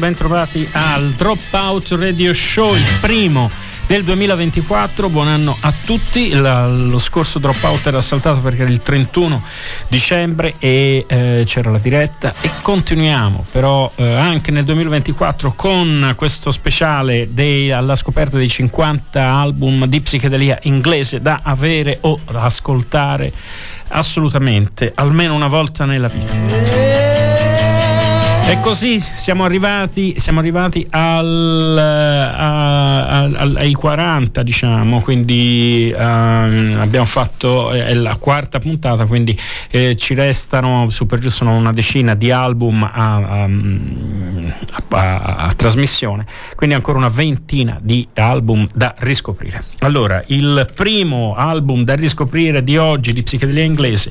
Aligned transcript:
Bentrovati 0.00 0.66
al 0.72 1.10
Dropout 1.10 1.90
Radio 1.90 2.32
Show, 2.32 2.74
il 2.74 2.82
primo 3.02 3.50
del 3.86 4.02
2024. 4.02 5.10
Buon 5.10 5.28
anno 5.28 5.54
a 5.60 5.74
tutti. 5.84 6.30
La, 6.30 6.66
lo 6.66 6.98
scorso 6.98 7.38
Dropout 7.38 7.86
era 7.86 8.00
saltato 8.00 8.40
perché 8.40 8.62
era 8.62 8.70
il 8.70 8.80
31 8.80 9.44
dicembre 9.88 10.54
e 10.58 11.04
eh, 11.06 11.42
c'era 11.44 11.70
la 11.70 11.76
diretta 11.76 12.32
e 12.40 12.50
continuiamo 12.62 13.44
però 13.50 13.92
eh, 13.96 14.10
anche 14.10 14.50
nel 14.50 14.64
2024 14.64 15.52
con 15.52 16.14
questo 16.16 16.50
speciale 16.50 17.28
dei, 17.30 17.70
alla 17.70 17.94
scoperta 17.94 18.38
dei 18.38 18.48
50 18.48 19.22
album 19.22 19.84
di 19.84 20.00
psichedelia 20.00 20.60
inglese 20.62 21.20
da 21.20 21.40
avere 21.42 21.98
o 22.00 22.18
ascoltare 22.32 23.30
assolutamente 23.88 24.92
almeno 24.94 25.34
una 25.34 25.48
volta 25.48 25.84
nella 25.84 26.08
vita. 26.08 27.19
E 28.50 28.58
così 28.58 28.98
siamo 28.98 29.44
arrivati, 29.44 30.18
siamo 30.18 30.40
arrivati 30.40 30.84
al, 30.90 31.78
a, 31.78 33.22
a, 33.22 33.52
ai 33.54 33.72
40, 33.72 34.42
diciamo, 34.42 35.00
quindi 35.02 35.94
uh, 35.96 36.00
abbiamo 36.00 37.04
fatto 37.04 37.70
è 37.70 37.94
la 37.94 38.16
quarta 38.16 38.58
puntata, 38.58 39.06
quindi 39.06 39.38
eh, 39.70 39.94
ci 39.94 40.14
restano 40.14 40.88
su 40.88 41.06
per 41.06 41.20
giù 41.20 41.28
sono 41.28 41.54
una 41.54 41.70
decina 41.70 42.16
di 42.16 42.32
album 42.32 42.82
a, 42.82 43.46
a, 44.88 45.52
trasmissione, 45.54 46.26
quindi 46.56 46.74
ancora 46.74 46.98
una 46.98 47.06
ventina 47.06 47.78
di 47.80 48.08
album 48.14 48.66
da 48.74 48.92
riscoprire. 48.98 49.62
Allora, 49.78 50.24
il 50.26 50.68
primo 50.74 51.36
album 51.36 51.84
da 51.84 51.94
riscoprire 51.94 52.64
di 52.64 52.76
oggi 52.76 53.12
di 53.12 53.22
psichedelia 53.22 53.62
inglese 53.62 54.10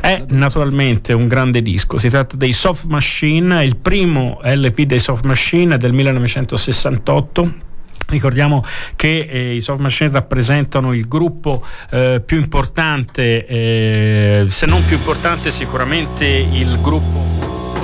è 0.00 0.22
naturalmente 0.28 1.12
un 1.12 1.26
grande 1.26 1.62
disco, 1.62 1.98
si 1.98 2.08
tratta 2.08 2.36
dei 2.36 2.52
Soft 2.52 2.84
Machine, 2.84 3.70
il 3.72 3.76
primo 3.78 4.40
LP 4.42 4.82
dei 4.82 4.98
Soft 4.98 5.24
Machine 5.24 5.78
del 5.78 5.92
1968 5.92 7.70
Ricordiamo 8.04 8.62
che 8.94 9.26
eh, 9.30 9.54
i 9.54 9.60
Soft 9.60 9.80
Machine 9.80 10.10
rappresentano 10.10 10.92
il 10.92 11.08
gruppo 11.08 11.64
eh, 11.90 12.20
più 12.24 12.38
importante, 12.38 13.46
eh, 13.46 14.44
se 14.48 14.66
non 14.66 14.84
più 14.84 14.96
importante 14.96 15.50
sicuramente 15.50 16.26
il 16.26 16.78
gruppo 16.80 17.30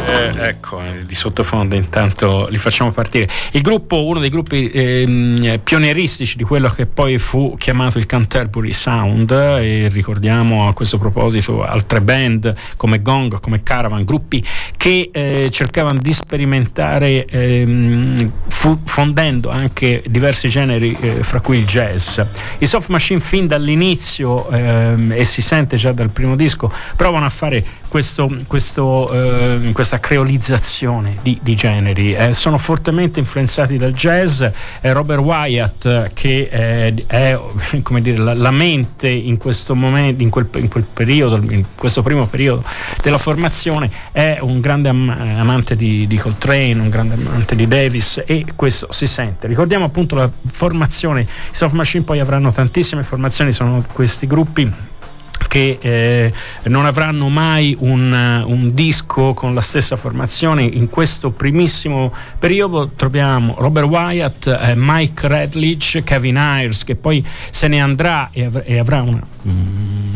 eh, 0.08 0.48
ecco, 0.48 0.82
eh, 0.82 1.04
di 1.04 1.14
sottofondo 1.14 1.74
intanto 1.74 2.46
li 2.50 2.58
facciamo 2.58 2.90
partire. 2.90 3.28
Il 3.52 3.62
gruppo, 3.62 4.04
uno 4.06 4.20
dei 4.20 4.30
gruppi 4.30 4.70
eh, 4.70 5.60
pionieristici 5.62 6.36
di 6.36 6.44
quello 6.44 6.68
che 6.68 6.86
poi 6.86 7.18
fu 7.18 7.56
chiamato 7.58 7.98
il 7.98 8.06
Canterbury 8.06 8.72
Sound, 8.72 9.30
e 9.30 9.88
ricordiamo 9.92 10.68
a 10.68 10.74
questo 10.74 10.98
proposito 10.98 11.62
altre 11.62 12.00
band 12.00 12.54
come 12.76 13.02
Gong, 13.02 13.40
come 13.40 13.62
Caravan, 13.62 14.04
gruppi 14.04 14.44
che 14.76 15.10
eh, 15.12 15.50
cercavano 15.50 15.98
di 15.98 16.12
sperimentare 16.12 17.24
ehm, 17.24 18.30
fu, 18.48 18.80
fondendo 18.84 19.50
anche 19.50 20.02
diversi 20.08 20.48
generi, 20.48 20.96
eh, 21.00 21.22
fra 21.22 21.40
cui 21.40 21.58
il 21.58 21.64
jazz. 21.64 22.20
I 22.58 22.66
Soft 22.66 22.88
Machine 22.88 23.20
fin 23.20 23.46
dall'inizio, 23.46 24.48
ehm, 24.50 25.12
e 25.12 25.24
si 25.24 25.42
sente 25.42 25.76
già 25.76 25.92
dal 25.92 26.10
primo 26.10 26.36
disco, 26.36 26.72
provano 26.96 27.24
a 27.24 27.30
fare 27.30 27.64
questo, 27.88 28.28
questo, 28.46 29.10
eh, 29.10 29.72
creolizzazione 30.00 31.18
di, 31.22 31.38
di 31.42 31.54
generi. 31.54 32.14
Eh, 32.14 32.32
sono 32.32 32.58
fortemente 32.58 33.18
influenzati 33.18 33.76
dal 33.76 33.92
jazz. 33.92 34.42
Eh, 34.42 34.92
Robert 34.92 35.20
Wyatt, 35.20 36.12
che 36.12 36.48
è 36.48 36.92
dire, 38.00 38.18
la, 38.18 38.34
la, 38.34 38.50
mente 38.50 39.08
in 39.08 39.36
questo 39.38 39.74
momento, 39.74 40.22
in 40.22 40.30
quel, 40.30 40.48
in 40.56 40.68
quel, 40.68 40.84
periodo, 40.84 41.36
in 41.36 41.64
questo 41.74 42.02
primo 42.02 42.26
periodo 42.26 42.64
della 43.02 43.18
formazione, 43.18 43.90
è 44.12 44.38
un 44.40 44.60
grande 44.60 44.88
am- 44.88 45.08
amante 45.08 45.76
di, 45.76 46.06
di 46.06 46.16
Coltrane, 46.16 46.74
un 46.74 46.88
grande 46.88 47.14
amante 47.14 47.54
di 47.56 47.66
Davis 47.66 48.22
e 48.26 48.44
questo 48.54 48.92
si 48.92 49.06
sente. 49.06 49.46
Ricordiamo 49.46 49.84
appunto 49.84 50.14
la 50.14 50.30
formazione, 50.46 51.22
i 51.22 51.26
Soft 51.50 51.74
Machine 51.74 52.04
poi 52.04 52.20
avranno 52.20 52.50
tantissime 52.52 53.02
formazioni, 53.02 53.52
sono 53.52 53.84
questi 53.92 54.26
gruppi 54.26 54.96
che 55.48 55.78
eh, 55.80 56.32
non 56.64 56.84
avranno 56.84 57.28
mai 57.28 57.74
un, 57.80 58.44
un, 58.46 58.74
disco 58.74 59.34
con 59.34 59.54
la 59.54 59.60
stessa 59.60 59.96
formazione. 59.96 60.62
In 60.62 60.88
questo 60.88 61.30
primissimo 61.30 62.12
periodo 62.38 62.90
troviamo 62.94 63.54
Robert 63.58 63.88
Wyatt, 63.88 64.46
eh, 64.46 64.74
Mike 64.76 65.26
Redlich, 65.26 66.04
Kevin 66.04 66.36
Ayers 66.36 66.84
che 66.84 66.94
poi 66.94 67.26
se 67.50 67.66
ne 67.66 67.80
andrà 67.80 68.28
e, 68.30 68.44
av- 68.44 68.62
e 68.64 68.78
avrà 68.78 69.02
una, 69.02 69.22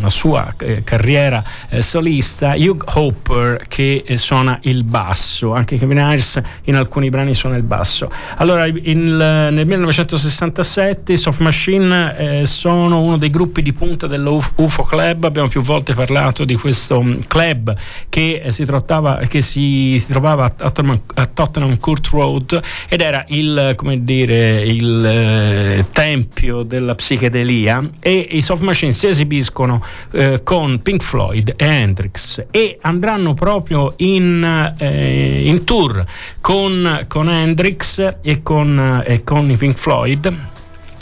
una 0.02 0.10
sua 0.10 0.52
eh, 0.58 0.82
carriera 0.82 1.44
eh, 1.68 1.80
solista, 1.80 2.54
Hugh 2.56 2.82
Hopper 2.94 3.66
che 3.68 4.02
eh, 4.04 4.16
suona 4.16 4.58
il 4.62 4.82
basso, 4.82 5.54
anche 5.54 5.78
Kevin 5.78 6.00
Ayers 6.00 6.40
in 6.64 6.74
alcuni 6.74 7.08
brani 7.08 7.34
suona 7.34 7.56
il 7.56 7.62
basso. 7.62 8.10
Allora 8.36 8.66
in, 8.66 9.04
nel 9.04 9.66
1967 9.66 11.16
Soft 11.16 11.40
Machine 11.40 12.40
eh, 12.40 12.46
sono 12.46 13.00
uno 13.00 13.16
dei 13.16 13.30
gruppi 13.30 13.62
di 13.62 13.72
punta 13.72 14.08
dell'UFO 14.08 14.82
Club. 14.82 15.24
Abbiamo 15.24 15.48
più 15.48 15.62
volte 15.62 15.94
parlato 15.94 16.44
di 16.44 16.56
questo 16.56 17.00
mm, 17.00 17.20
club 17.28 17.74
che 18.08 18.44
si, 18.48 18.64
trattava, 18.64 19.18
che 19.28 19.40
si 19.40 20.02
trovava 20.08 20.44
a 20.44 20.50
Tottenham, 20.50 21.00
a 21.14 21.26
Tottenham 21.26 21.78
Court 21.78 22.08
Road 22.08 22.60
ed 22.88 23.00
era 23.00 23.24
il, 23.28 23.76
dire, 24.00 24.64
il 24.64 25.04
eh, 25.04 25.86
tempio 25.92 26.62
della 26.64 26.96
psichedelia. 26.96 27.88
E 28.00 28.26
i 28.32 28.42
Soft 28.42 28.62
Machine 28.62 28.90
si 28.90 29.21
esibiscono 29.22 29.82
eh, 30.12 30.42
con 30.42 30.82
Pink 30.82 31.02
Floyd 31.02 31.54
e 31.56 31.64
Hendrix 31.64 32.46
e 32.50 32.78
andranno 32.80 33.34
proprio 33.34 33.94
in, 33.96 34.74
eh, 34.78 35.42
in 35.44 35.64
tour 35.64 36.04
con, 36.40 37.04
con 37.08 37.28
Hendrix 37.28 38.16
e 38.20 38.42
con, 38.42 39.02
e 39.06 39.24
con 39.24 39.50
i 39.50 39.56
Pink 39.56 39.76
Floyd 39.76 40.51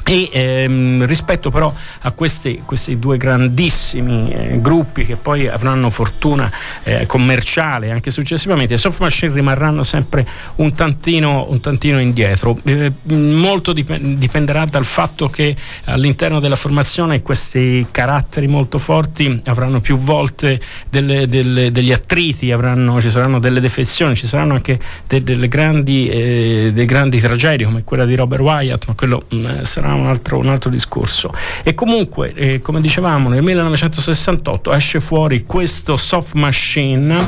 e 0.05 0.29
ehm, 0.32 1.06
rispetto 1.06 1.50
però 1.50 1.73
a 2.00 2.11
questi, 2.12 2.62
questi 2.64 2.99
due 2.99 3.17
grandissimi 3.17 4.32
eh, 4.32 4.61
gruppi 4.61 5.05
che 5.05 5.17
poi 5.17 5.47
avranno 5.49 5.91
fortuna 5.91 6.50
eh, 6.82 7.06
commerciale 7.06 7.91
anche 7.91 8.11
successivamente, 8.11 8.76
soft 8.76 9.00
machine 9.00 9.32
rimarranno 9.32 9.82
sempre 9.82 10.26
un 10.56 10.75
tantino, 10.75 11.47
un 11.50 11.61
tantino 11.61 11.99
indietro. 11.99 12.58
Eh, 12.64 12.93
molto 13.14 13.73
dip- 13.73 13.99
dipenderà 13.99 14.64
dal 14.64 14.85
fatto 14.85 15.29
che 15.29 15.55
all'interno 15.85 16.41
della 16.41 16.56
formazione 16.56 17.23
questi 17.23 17.87
caratteri 17.91 18.46
molto 18.46 18.79
forti 18.79 19.43
avranno 19.44 19.81
più 19.81 19.96
volte 19.96 20.61
delle, 20.88 21.29
delle, 21.29 21.70
degli 21.70 21.93
attriti, 21.93 22.53
avranno, 22.53 23.00
ci 23.00 23.11
saranno 23.11 23.38
delle 23.38 23.61
defezioni, 23.61 24.14
ci 24.14 24.26
saranno 24.26 24.55
anche 24.55 24.79
de- 25.06 25.23
delle 25.23 25.49
grandi, 25.49 26.08
eh, 26.08 26.85
grandi 26.87 27.20
tragedie 27.20 27.67
come 27.67 27.85
quella 27.85 28.05
di 28.05 28.14
Robert 28.14 28.43
Wyatt, 28.43 28.87
ma 28.87 28.94
quello 28.94 29.23
mh, 29.29 29.37
mm, 29.37 29.62
sarà 29.62 29.94
un 29.94 30.00
altro, 30.06 30.38
un 30.38 30.49
altro 30.49 30.70
discorso. 30.70 31.32
E 31.62 31.75
comunque, 31.75 32.32
eh, 32.35 32.61
come 32.61 32.81
dicevamo, 32.81 33.29
nel 33.29 33.43
1968 33.43 34.73
esce 34.73 35.00
fuori 35.00 35.44
questo 35.44 35.97
Soft 35.97 36.35
Machine, 36.35 37.19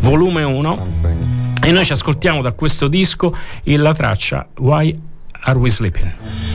volume 0.00 0.42
1, 0.42 0.86
e 1.62 1.72
noi 1.72 1.84
ci 1.84 1.92
ascoltiamo 1.92 2.42
da 2.42 2.52
questo 2.52 2.88
disco 2.88 3.34
la 3.76 3.94
traccia 3.94 4.46
Why 4.58 4.96
Are 5.40 5.58
We 5.58 5.68
Sleeping? 5.68 6.47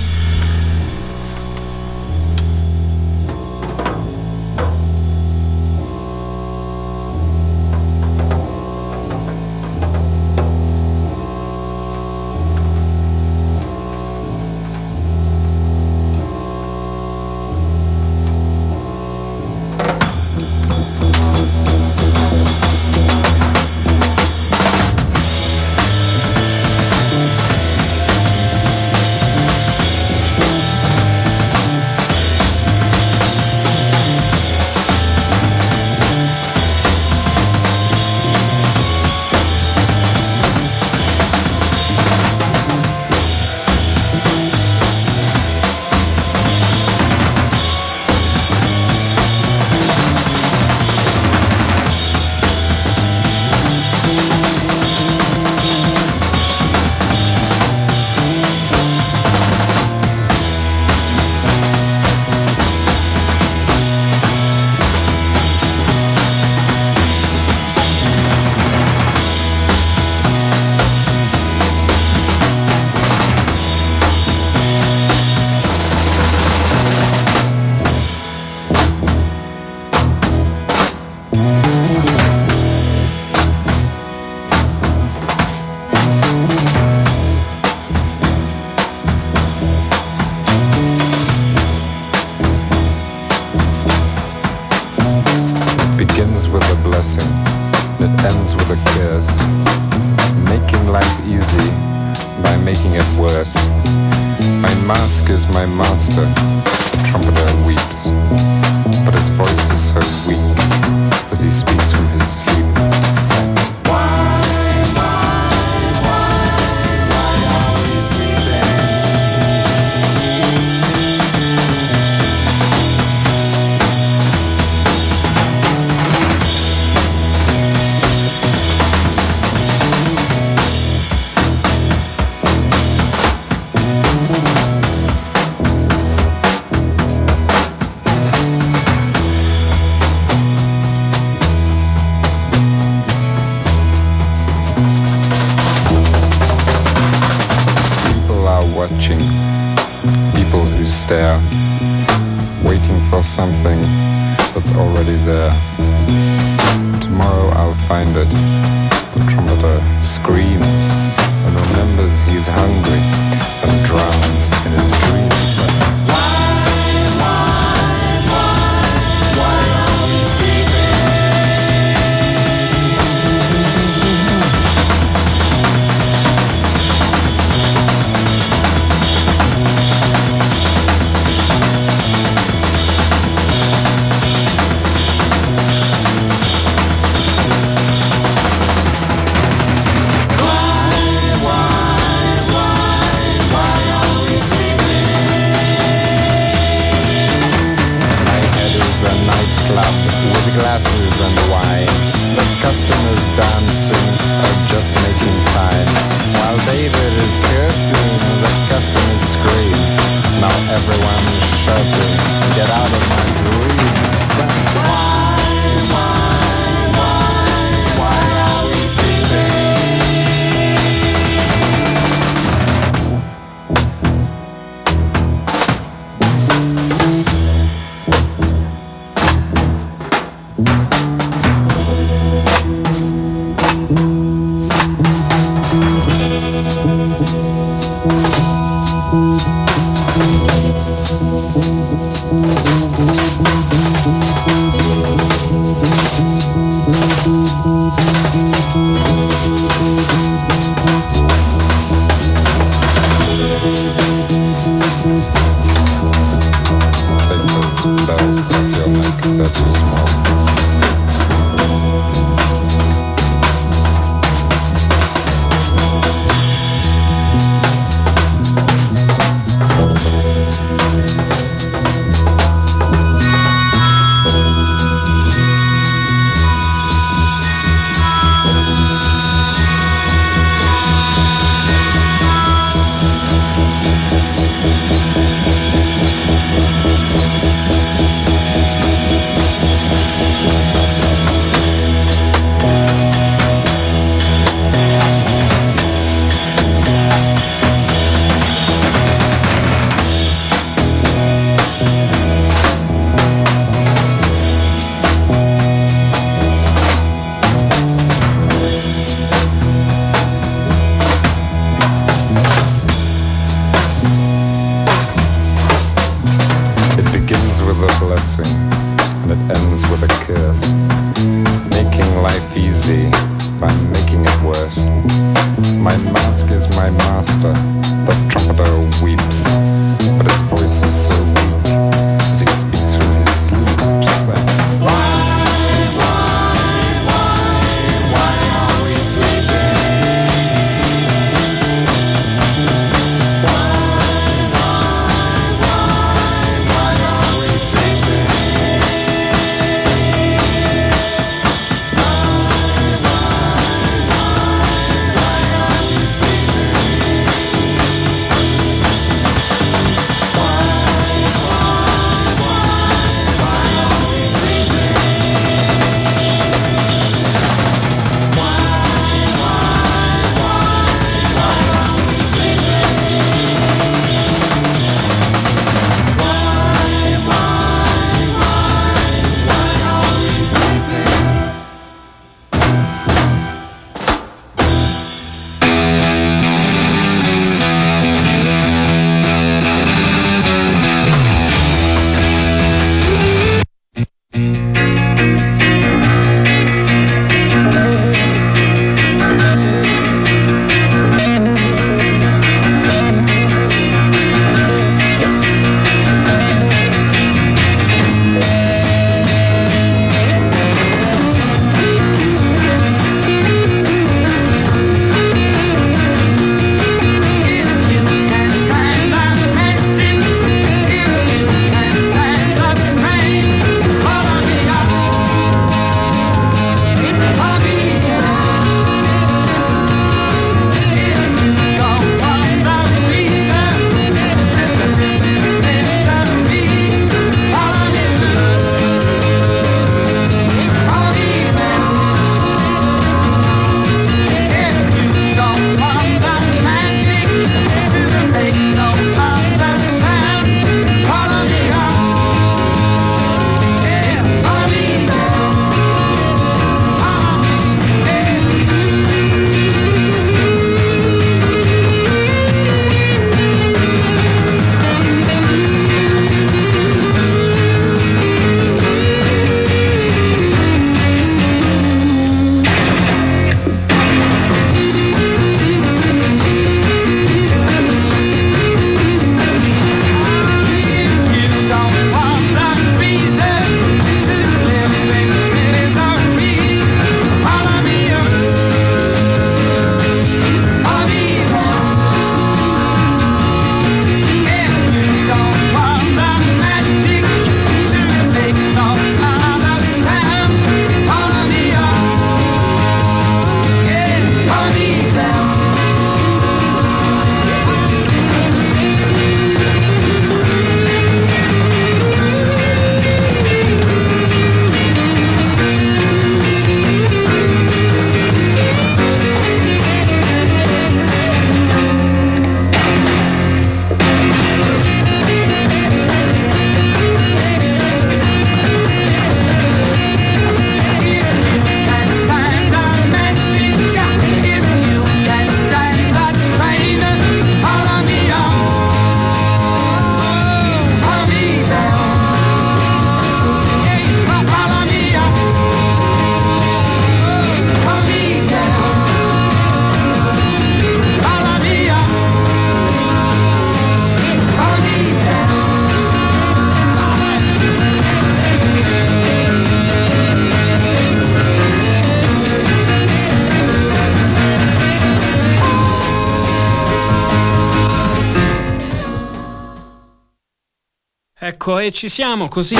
Ecco, 571.65 571.79
e 571.79 571.93
ci 571.93 572.10
siamo 572.10 572.50
così. 572.50 572.75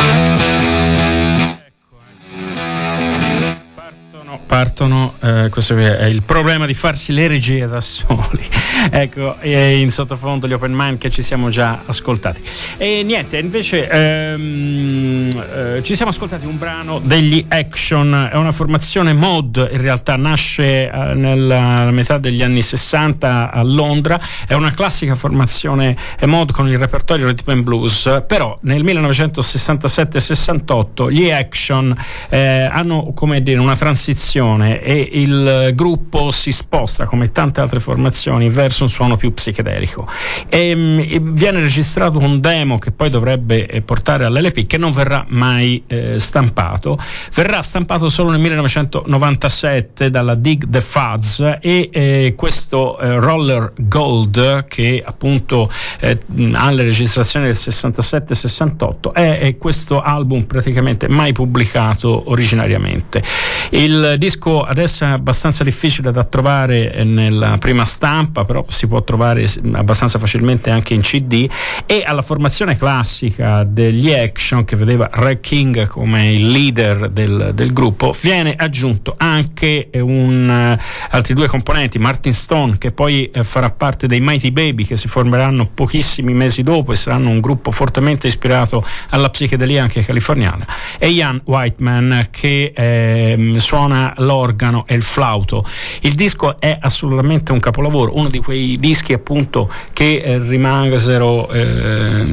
Partono, 4.54 5.16
eh, 5.20 5.50
questo 5.50 5.76
è 5.76 6.06
il 6.06 6.22
problema 6.22 6.68
di 6.68 6.76
farsi 6.76 7.12
le 7.12 7.28
regie 7.28 7.66
da 7.66 7.82
soli. 7.82 8.48
ecco, 8.92 9.38
in 9.42 9.90
sottofondo 9.90 10.48
gli 10.48 10.54
open 10.54 10.72
mind 10.72 11.00
che 11.00 11.10
ci 11.10 11.24
siamo 11.24 11.50
già 11.50 11.82
ascoltati. 11.88 12.40
E 12.78 13.02
niente, 13.02 13.40
invece 13.40 13.90
ehm, 13.90 15.46
eh, 15.56 15.82
ci 15.82 15.96
siamo 15.96 16.12
ascoltati 16.12 16.46
un 16.46 16.60
brano 16.60 17.00
degli 17.00 17.44
Action, 17.48 18.30
è 18.32 18.36
una 18.36 18.52
formazione 18.52 19.14
mod, 19.14 19.70
in 19.72 19.82
realtà 19.82 20.18
nasce 20.18 20.88
eh, 20.88 21.14
nella 21.16 21.90
metà 21.90 22.20
degli 22.20 22.44
anni 22.44 22.62
60 22.62 23.50
a 23.50 23.64
Londra, 23.64 24.22
è 24.46 24.54
una 24.54 24.72
classica 24.72 25.16
formazione 25.16 25.98
mod 26.26 26.52
con 26.52 26.70
il 26.70 26.78
repertorio 26.78 27.26
rhythm 27.26 27.50
and 27.50 27.64
blues, 27.64 28.22
però 28.28 28.56
nel 28.62 28.84
1967-68 28.84 31.10
gli 31.10 31.32
Action 31.32 31.92
eh, 32.30 32.70
hanno 32.72 33.14
come 33.16 33.42
dire 33.42 33.58
una 33.58 33.76
transizione 33.76 34.42
formazione 34.44 34.82
e 34.82 35.10
il 35.14 35.72
gruppo 35.74 36.32
si 36.32 36.52
sposta 36.52 37.06
come 37.06 37.32
tante 37.32 37.62
altre 37.62 37.80
formazioni 37.80 38.50
verso 38.50 38.84
un 38.84 38.90
suono 38.90 39.16
più 39.16 39.34
psichedelico. 39.34 40.08
E, 40.50 40.76
mm, 40.76 41.00
e 41.00 41.20
viene 41.22 41.62
registrato 41.62 42.20
un 42.20 42.40
demo 42.40 42.78
che 42.78 42.92
poi 42.92 43.10
dovrebbe 43.10 43.66
eh, 43.68 43.82
portare 43.82 44.26
all'LP 44.26 44.66
che 44.68 44.78
non 44.78 44.92
verrà 44.92 45.26
mai 45.30 45.84
eh, 45.88 46.20
stampato. 46.20 46.98
Verrà 47.34 47.62
stampato 47.62 48.10
solo 48.10 48.32
nel 48.32 48.40
1997 48.42 50.10
dalla 50.10 50.36
Dig 50.36 50.70
the 50.70 50.82
Fuzz 50.82 51.40
e 51.62 51.90
eh, 51.92 52.34
questo 52.36 53.00
eh, 53.00 53.20
Roller 53.20 53.74
Gold 53.78 54.66
che 54.68 55.02
appunto 55.04 55.70
eh, 56.00 56.18
ha 56.54 56.72
le 56.72 56.84
registrazioni 56.84 57.46
del 57.46 57.56
67-68 57.56 59.14
è, 59.14 59.40
è 59.40 59.58
questo 59.58 60.02
album 60.02 60.44
praticamente 60.44 61.08
mai 61.08 61.32
pubblicato 61.32 62.30
originariamente. 62.30 63.22
Il 63.72 63.94
il 63.94 64.18
disco 64.34 64.64
adesso 64.64 65.06
è 65.06 65.10
abbastanza 65.10 65.64
difficile 65.64 66.12
da 66.12 66.24
trovare 66.24 67.04
nella 67.04 67.58
prima 67.60 67.86
stampa, 67.86 68.44
però 68.44 68.66
si 68.68 68.88
può 68.88 69.04
trovare 69.04 69.46
abbastanza 69.74 70.18
facilmente 70.18 70.72
anche 70.72 70.94
in 70.94 71.02
CD 71.02 71.48
e 71.86 72.04
alla 72.06 72.22
formazione 72.22 72.78
classica 72.78 73.64
degli 73.64 74.12
Action 74.12 74.66
che 74.66 74.76
vedeva 74.76 75.08
Red 75.12 75.40
King 75.42 75.88
come 75.88 76.34
il 76.34 76.50
leader 76.50 77.10
del, 77.10 77.52
del 77.54 77.74
gruppo 77.74 78.16
viene 78.22 78.56
aggiunto 78.58 79.14
anche 79.18 79.90
un, 79.94 80.76
uh, 80.78 80.82
altri 81.12 81.34
due 81.34 81.48
componenti, 81.48 82.00
Martin 82.00 82.34
Stone 82.34 82.78
che 82.78 82.92
poi 82.92 83.32
farà 83.44 83.70
parte 83.70 84.08
dei 84.08 84.20
Mighty 84.20 84.52
Baby 84.52 84.86
che 84.86 84.96
si 84.96 85.08
formeranno 85.08 85.70
pochissimi 85.74 86.34
mesi 86.34 86.64
dopo 86.64 86.92
e 86.92 86.96
saranno 86.96 87.30
un 87.30 87.40
gruppo 87.40 87.72
fortemente 87.72 88.28
ispirato 88.28 88.86
alla 89.10 89.30
psichedelia 89.30 89.84
anche 89.84 90.04
californiana. 90.04 90.66
E 90.98 91.10
Ian 91.10 91.42
Whiteman 91.44 92.28
che 92.32 92.74
eh, 92.76 93.56
suona 93.58 94.14
l'organo 94.24 94.86
e 94.88 94.96
il 94.96 95.02
flauto. 95.02 95.66
Il 96.02 96.14
disco 96.14 96.60
è 96.60 96.78
assolutamente 96.80 97.52
un 97.52 97.60
capolavoro, 97.60 98.16
uno 98.16 98.30
di 98.30 98.40
quei 98.40 98.78
dischi 98.78 99.14
appunto 99.14 99.70
che 99.94 100.22
eh, 100.24 100.40
rimasero 100.40 101.50
eh, 101.50 102.26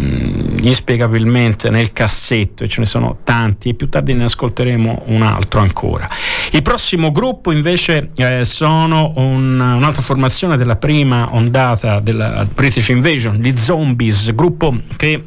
inspiegabilmente 0.63 1.71
nel 1.71 1.93
cassetto 1.93 2.65
e 2.65 2.69
ce 2.69 2.81
ne 2.81 2.87
sono 2.87 3.17
tanti 3.23 3.71
e 3.71 3.75
più 3.75 3.89
tardi 3.89 4.15
ne 4.15 4.25
ascolteremo 4.25 5.03
un 5.07 5.23
altro 5.23 5.61
ancora. 5.61 6.09
Il 6.53 6.63
prossimo 6.63 7.11
gruppo 7.11 7.53
invece 7.53 8.11
eh, 8.15 8.45
sono 8.45 9.13
un, 9.17 9.61
un'altra 9.61 10.03
formazione 10.03 10.57
della 10.57 10.77
prima 10.77 11.29
ondata 11.33 12.01
della 12.01 12.47
British 12.53 12.89
Invasion, 12.89 13.37
gli 13.37 13.57
Zombies, 13.57 14.35
gruppo 14.35 14.75
che 14.97 15.23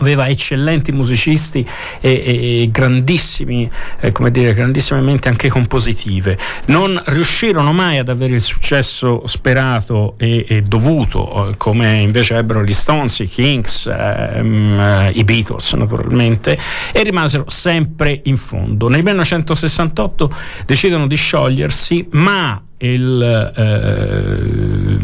aveva 0.00 0.28
eccellenti 0.28 0.92
musicisti 0.92 1.66
e, 2.00 2.10
e, 2.10 2.62
e 2.62 2.68
grandissimi, 2.70 3.70
eh, 4.00 4.12
come 4.12 4.30
dire, 4.30 4.52
grandissimamente 4.52 5.28
anche 5.28 5.48
compositive. 5.48 6.38
Non 6.66 7.00
riuscirono 7.06 7.72
mai 7.72 7.98
ad 7.98 8.08
avere 8.08 8.34
il 8.34 8.40
successo 8.40 9.26
sperato 9.26 10.14
e, 10.16 10.44
e 10.48 10.62
dovuto, 10.62 11.50
eh, 11.50 11.56
come 11.56 11.98
invece 11.98 12.36
ebbero 12.36 12.64
gli 12.64 12.72
Stones, 12.72 13.18
i 13.20 13.26
Kings, 13.26 13.86
ehm, 13.86 14.80
eh, 14.80 15.10
i 15.14 15.24
Beatles 15.24 15.72
naturalmente, 15.74 16.58
e 16.92 17.02
rimasero 17.02 17.44
sempre 17.48 18.20
in 18.24 18.36
fondo. 18.36 18.88
Nel 18.88 19.02
1968 19.02 20.34
decidono 20.66 21.06
di 21.06 21.16
sciogliersi, 21.16 22.06
ma 22.12 22.60
il, 22.82 23.52
eh, 23.56 24.98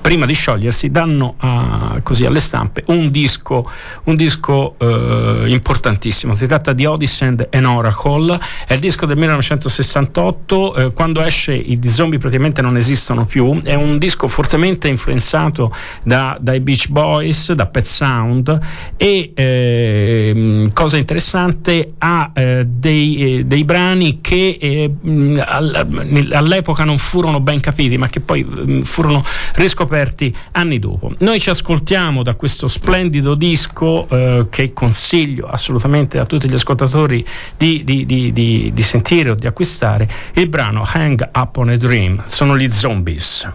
prima 0.00 0.26
di 0.26 0.34
sciogliersi 0.34 0.90
danno 0.90 1.34
a, 1.38 2.00
così 2.02 2.24
alle 2.24 2.40
stampe 2.40 2.84
un 2.86 3.10
disco, 3.10 3.68
un 4.04 4.16
disco 4.16 4.74
eh, 4.78 5.44
importantissimo. 5.48 6.34
Si 6.34 6.46
tratta 6.46 6.72
di 6.72 6.84
Odyssey 6.86 7.34
and 7.50 7.64
Oracle, 7.64 8.38
è 8.66 8.74
il 8.74 8.80
disco 8.80 9.06
del 9.06 9.16
1968, 9.16 10.74
eh, 10.74 10.92
quando 10.92 11.22
esce 11.22 11.52
i 11.54 11.78
zombie 11.84 12.18
praticamente 12.18 12.62
non 12.62 12.76
esistono 12.76 13.24
più, 13.24 13.60
è 13.62 13.74
un 13.74 13.98
disco 13.98 14.28
fortemente 14.28 14.88
influenzato 14.88 15.74
da, 16.02 16.36
dai 16.40 16.60
Beach 16.60 16.88
Boys, 16.88 17.52
da 17.52 17.66
Pet 17.66 17.84
Sound 17.84 18.58
e 18.96 19.32
ehm, 19.34 20.72
cosa 20.72 20.96
interessante 20.96 21.94
ha 21.98 22.30
eh, 22.34 22.66
dei, 22.66 23.38
eh, 23.38 23.44
dei, 23.44 23.64
brani 23.64 24.20
che 24.20 24.58
eh, 24.60 24.92
al, 25.44 26.28
all'epoca 26.32 26.84
non 26.84 26.98
furono 26.98 27.40
ben 27.40 27.60
capiti, 27.60 27.96
ma 27.96 28.08
che 28.08 28.20
poi 28.20 28.82
furono 28.84 29.24
riscoperti 29.54 30.34
anni 30.52 30.78
dopo. 30.78 31.12
Noi 31.20 31.40
ci 31.40 31.50
ascoltiamo 31.50 32.22
da 32.22 32.34
questo 32.34 32.68
splendido 32.68 33.34
disco 33.34 34.08
eh, 34.08 34.46
che 34.50 34.72
consiglio 34.72 35.46
assolutamente 35.46 36.18
a 36.18 36.26
tutti 36.26 36.48
gli 36.48 36.54
ascoltatori 36.54 37.24
di, 37.56 37.82
di, 37.84 38.06
di, 38.06 38.72
di 38.72 38.82
sentire 38.82 39.30
o 39.30 39.34
di 39.34 39.46
acquistare, 39.46 40.08
il 40.34 40.48
brano 40.48 40.82
Hang 40.86 41.28
Up 41.32 41.56
on 41.56 41.70
a 41.70 41.76
Dream. 41.76 42.22
Sono 42.26 42.56
gli 42.56 42.70
zombies. 42.70 43.48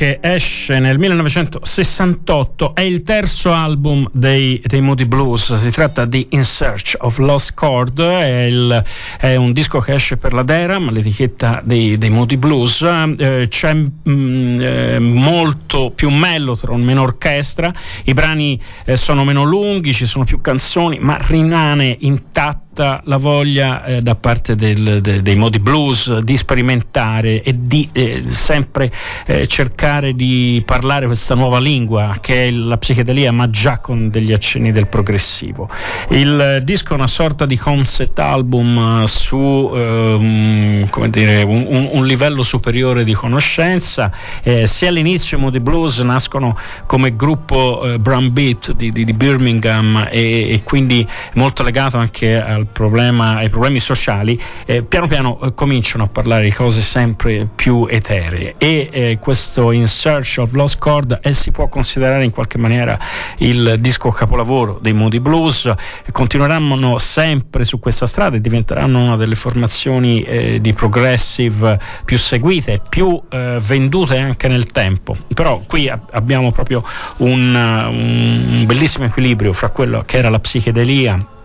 Che 0.00 0.18
esce 0.22 0.78
nel 0.78 0.98
1968 0.98 2.74
è 2.74 2.80
il 2.80 3.02
terzo 3.02 3.52
album 3.52 4.08
dei, 4.14 4.58
dei 4.64 4.80
Moody 4.80 5.04
Blues, 5.04 5.52
si 5.56 5.70
tratta 5.70 6.06
di 6.06 6.28
In 6.30 6.42
Search 6.42 6.96
of 7.00 7.18
Lost 7.18 7.52
Chord, 7.52 8.00
è, 8.00 8.44
il, 8.44 8.82
è 9.18 9.36
un 9.36 9.52
disco 9.52 9.78
che 9.80 9.92
esce 9.92 10.16
per 10.16 10.32
la 10.32 10.42
Deram, 10.42 10.90
l'etichetta 10.90 11.60
dei, 11.62 11.98
dei 11.98 12.08
Moody 12.08 12.38
Blues, 12.38 12.80
eh, 12.80 13.44
c'è 13.50 13.74
mh, 13.74 13.90
mm, 14.10 14.52
eh, 14.58 14.98
molto 15.00 15.92
più 15.94 16.08
mellotron, 16.08 16.80
meno 16.80 17.02
orchestra, 17.02 17.70
i 18.04 18.14
brani 18.14 18.58
eh, 18.86 18.96
sono 18.96 19.22
meno 19.22 19.44
lunghi, 19.44 19.92
ci 19.92 20.06
sono 20.06 20.24
più 20.24 20.40
canzoni, 20.40 20.98
ma 20.98 21.18
rimane 21.20 21.94
intatto 22.00 22.69
scatta 22.72 23.00
la 23.04 23.16
voglia 23.16 23.84
eh, 23.84 24.02
da 24.02 24.14
parte 24.14 24.54
del, 24.54 25.00
de, 25.00 25.22
dei 25.22 25.34
modi 25.34 25.58
blues 25.58 26.18
di 26.18 26.36
sperimentare 26.36 27.42
e 27.42 27.54
di 27.56 27.88
eh, 27.92 28.22
sempre 28.30 28.92
eh, 29.26 29.46
cercare 29.46 30.14
di 30.14 30.62
parlare 30.64 31.06
questa 31.06 31.34
nuova 31.34 31.58
lingua 31.58 32.16
che 32.20 32.46
è 32.46 32.50
la 32.50 32.78
psichedelia 32.78 33.32
ma 33.32 33.50
già 33.50 33.78
con 33.78 34.08
degli 34.08 34.32
accenni 34.32 34.72
del 34.72 34.86
progressivo. 34.86 35.68
Il 36.10 36.62
disco 36.64 36.92
è 36.92 36.94
una 36.94 37.06
sorta 37.06 37.44
di 37.44 37.56
concept 37.56 38.18
album 38.20 39.04
su 39.04 39.70
ehm, 39.74 41.08
dire, 41.08 41.42
un, 41.42 41.88
un, 41.92 42.06
livello 42.06 42.42
superiore 42.42 43.04
di 43.04 43.12
conoscenza. 43.12 44.10
Eh, 44.42 44.66
se 44.66 44.86
all'inizio 44.86 45.38
i 45.38 45.40
Moody 45.40 45.60
Blues 45.60 45.98
nascono 46.00 46.56
come 46.86 47.16
gruppo 47.16 47.82
eh, 47.82 47.98
Brown 47.98 48.32
Beat 48.32 48.72
di, 48.74 48.90
di, 48.90 49.04
di 49.04 49.12
Birmingham 49.12 50.08
e, 50.10 50.52
e, 50.52 50.62
quindi 50.62 51.06
molto 51.34 51.62
legato 51.62 51.98
anche 51.98 52.40
al 52.40 52.59
problema, 52.66 53.36
ai 53.36 53.48
problemi 53.48 53.78
sociali, 53.78 54.40
eh, 54.64 54.82
piano 54.82 55.06
piano 55.06 55.40
eh, 55.40 55.54
cominciano 55.54 56.04
a 56.04 56.08
parlare 56.08 56.44
di 56.44 56.52
cose 56.52 56.80
sempre 56.80 57.48
più 57.54 57.86
eteree 57.88 58.54
e 58.58 58.88
eh, 58.90 59.18
questo 59.20 59.72
In 59.72 59.86
Search 59.86 60.36
of 60.38 60.52
Lost 60.52 60.78
Chord 60.78 61.18
eh, 61.22 61.32
si 61.32 61.50
può 61.50 61.68
considerare 61.68 62.24
in 62.24 62.30
qualche 62.30 62.58
maniera 62.58 62.98
il 63.38 63.76
disco 63.80 64.10
capolavoro 64.10 64.78
dei 64.80 64.92
Moody 64.92 65.20
Blues, 65.20 65.72
continueranno 66.10 66.98
sempre 66.98 67.64
su 67.64 67.78
questa 67.78 68.06
strada 68.06 68.36
e 68.36 68.40
diventeranno 68.40 69.02
una 69.02 69.16
delle 69.16 69.34
formazioni 69.34 70.22
eh, 70.22 70.60
di 70.60 70.72
progressive 70.72 71.78
più 72.04 72.18
seguite, 72.18 72.80
più 72.88 73.20
vendute 73.30 74.18
anche 74.18 74.48
nel 74.48 74.66
tempo. 74.66 75.16
Però 75.34 75.60
qui 75.66 75.88
a- 75.88 76.00
abbiamo 76.12 76.52
proprio 76.52 76.82
un, 77.18 77.54
un 77.54 78.64
bellissimo 78.66 79.04
equilibrio 79.04 79.52
fra 79.52 79.70
quello 79.70 80.02
che 80.04 80.18
era 80.18 80.28
la 80.28 80.38
psichedelia 80.38 81.38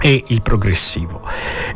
e 0.00 0.24
il 0.28 0.42
progressivo. 0.42 1.22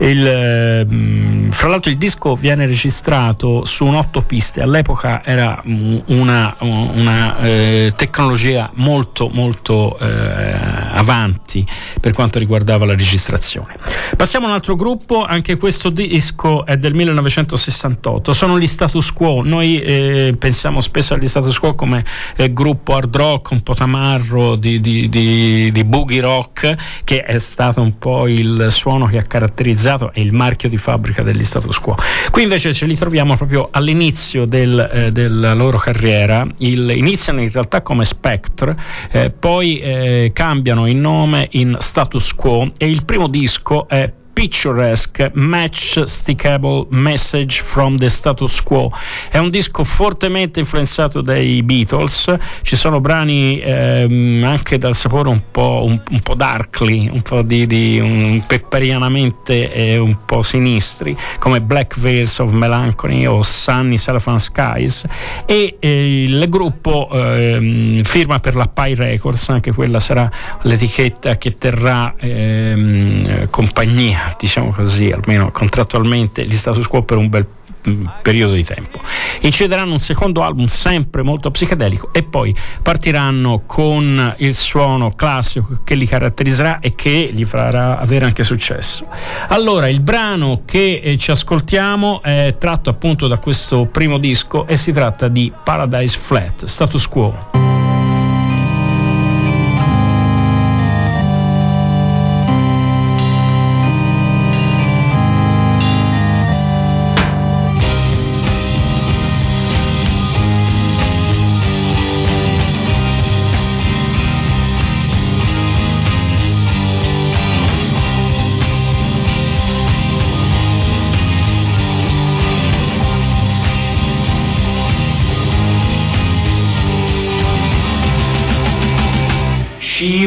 Il, 0.01 0.27
ehm, 0.27 1.51
fra 1.51 1.69
l'altro 1.69 1.91
il 1.91 1.97
disco 1.97 2.35
viene 2.35 2.67
registrato 2.67 3.65
su 3.65 3.87
un 3.87 3.95
otto 3.95 4.23
piste, 4.23 4.61
all'epoca 4.61 5.25
era 5.25 5.61
una, 5.65 6.55
una 6.59 7.39
eh, 7.41 7.93
tecnologia 7.97 8.71
molto 8.75 9.29
molto 9.29 9.99
eh, 9.99 10.07
avanti 10.07 11.67
per 12.01 12.13
quanto 12.13 12.39
riguardava 12.39 12.87
la 12.87 12.95
registrazione. 12.95 13.77
Passiamo 14.17 14.47
a 14.47 14.49
un 14.49 14.55
altro 14.55 14.75
gruppo, 14.77 15.25
anche 15.25 15.57
questo 15.57 15.91
disco 15.91 16.65
è 16.67 16.77
del 16.77 16.95
1968, 16.95 18.33
sono 18.33 18.59
gli 18.59 18.67
status 18.67 19.13
quo, 19.13 19.43
noi 19.43 19.81
eh, 19.81 20.35
pensiamo 20.39 20.81
spesso 20.81 21.15
agli 21.15 21.29
status 21.29 21.59
quo 21.59 21.75
come 21.75 22.05
eh, 22.37 22.53
gruppo 22.53 22.95
hard 22.95 23.15
rock 23.15 23.51
un 23.51 23.63
po' 23.63 23.75
tamarro 23.75 24.57
di, 24.57 24.81
di, 24.81 25.09
di, 25.09 25.71
di 25.73 25.85
boogie 25.85 26.21
rock 26.21 26.75
che 27.05 27.23
è 27.23 27.39
stato 27.39 27.81
un 27.81 27.99
po' 27.99 28.08
il 28.27 28.67
suono 28.71 29.07
che 29.07 29.19
ha 29.19 29.23
caratterizzato 29.23 30.13
e 30.13 30.21
il 30.21 30.33
marchio 30.33 30.69
di 30.69 30.77
fabbrica 30.77 31.23
degli 31.23 31.45
status 31.45 31.79
quo. 31.79 31.97
Qui 32.31 32.43
invece 32.43 32.73
ce 32.73 32.87
li 32.87 32.97
troviamo 32.97 33.37
proprio 33.37 33.69
all'inizio 33.71 34.45
del, 34.45 34.79
eh, 34.93 35.13
della 35.13 35.55
loro 35.55 35.79
carriera, 35.79 36.47
il, 36.59 36.91
iniziano 36.91 37.41
in 37.41 37.51
realtà 37.51 37.83
come 37.83 38.05
Spectre, 38.05 38.77
eh, 39.11 39.31
poi 39.31 39.79
eh, 39.79 40.31
cambiano 40.33 40.89
il 40.89 40.97
nome 40.97 41.49
in 41.53 41.77
status 41.79 42.35
quo 42.35 42.71
e 42.77 42.89
il 42.89 43.05
primo 43.05 43.29
disco 43.29 43.89
è 43.89 44.11
picturesque 44.39 45.33
Match 45.35 46.01
Stickable 46.05 46.87
Message 46.91 47.61
from 47.61 47.99
the 47.99 48.09
Status 48.09 48.63
Quo. 48.63 48.89
È 49.29 49.39
un 49.39 49.51
disco 49.51 49.83
fortemente 49.83 50.61
influenzato 50.61 51.23
dai 51.23 51.61
Beatles, 51.65 52.33
ci 52.63 52.77
sono 52.77 53.01
brani 53.01 53.59
ehm, 53.59 54.45
anche 54.45 54.79
dal 54.79 54.95
sapore 54.95 55.29
un 55.29 55.43
po', 55.51 55.83
un, 55.85 56.01
un 56.09 56.21
po 56.21 56.37
darkly, 56.37 57.09
un 57.09 57.21
po' 57.21 57.43
di, 57.43 57.67
di 57.67 57.99
un, 57.99 58.41
pepperianamente 58.47 59.73
eh, 59.73 59.97
un 59.97 60.17
po' 60.25 60.43
sinistri, 60.43 61.17
come 61.41 61.61
Black 61.61 61.99
Veils 61.99 62.39
of 62.39 62.53
Melancholy 62.53 63.27
o 63.27 63.43
Sunny 63.43 63.99
Cellophane 63.99 64.39
Skies. 64.39 65.05
E 65.47 65.79
eh, 65.81 66.23
il 66.23 66.47
gruppo 66.49 67.09
ehm, 67.11 68.05
firma 68.05 68.39
per 68.39 68.55
la 68.55 68.69
Pi 68.69 68.95
Records, 68.95 69.49
anche 69.49 69.73
quella 69.73 69.99
sarà 69.99 70.31
l'etichetta 70.63 71.37
che 71.39 71.59
terrà 71.59 72.15
ehm, 72.17 73.51
compagnia 73.51 74.27
diciamo 74.37 74.73
così, 74.73 75.11
almeno 75.11 75.51
contrattualmente, 75.51 76.47
gli 76.47 76.57
status 76.57 76.87
quo 76.87 77.03
per 77.03 77.17
un 77.17 77.29
bel 77.29 77.47
mm, 77.89 78.07
periodo 78.23 78.55
di 78.55 78.65
tempo. 78.65 79.01
Incideranno 79.41 79.93
un 79.93 79.99
secondo 79.99 80.43
album 80.43 80.67
sempre 80.67 81.23
molto 81.23 81.51
psichedelico 81.51 82.11
e 82.13 82.23
poi 82.23 82.55
partiranno 82.83 83.63
con 83.67 84.35
il 84.39 84.55
suono 84.55 85.11
classico 85.11 85.81
che 85.85 85.95
li 85.95 86.07
caratterizzerà 86.07 86.81
e 86.81 86.95
che 86.95 87.31
gli 87.33 87.45
farà 87.45 87.99
avere 87.99 88.25
anche 88.25 88.45
successo. 88.45 89.07
Allora, 89.49 89.89
il 89.89 90.01
brano 90.01 90.63
che 90.65 91.01
eh, 91.03 91.17
ci 91.17 91.31
ascoltiamo 91.31 92.23
è 92.23 92.57
tratto 92.59 92.91
appunto 92.91 93.29
da 93.29 93.39
questo 93.39 93.87
primo 93.87 94.19
disco 94.19 94.67
e 94.67 94.77
si 94.77 94.93
tratta 94.93 95.29
di 95.29 95.53
Paradise 95.63 96.19
Flat, 96.19 96.65
status 96.65 97.07
quo. 97.09 97.88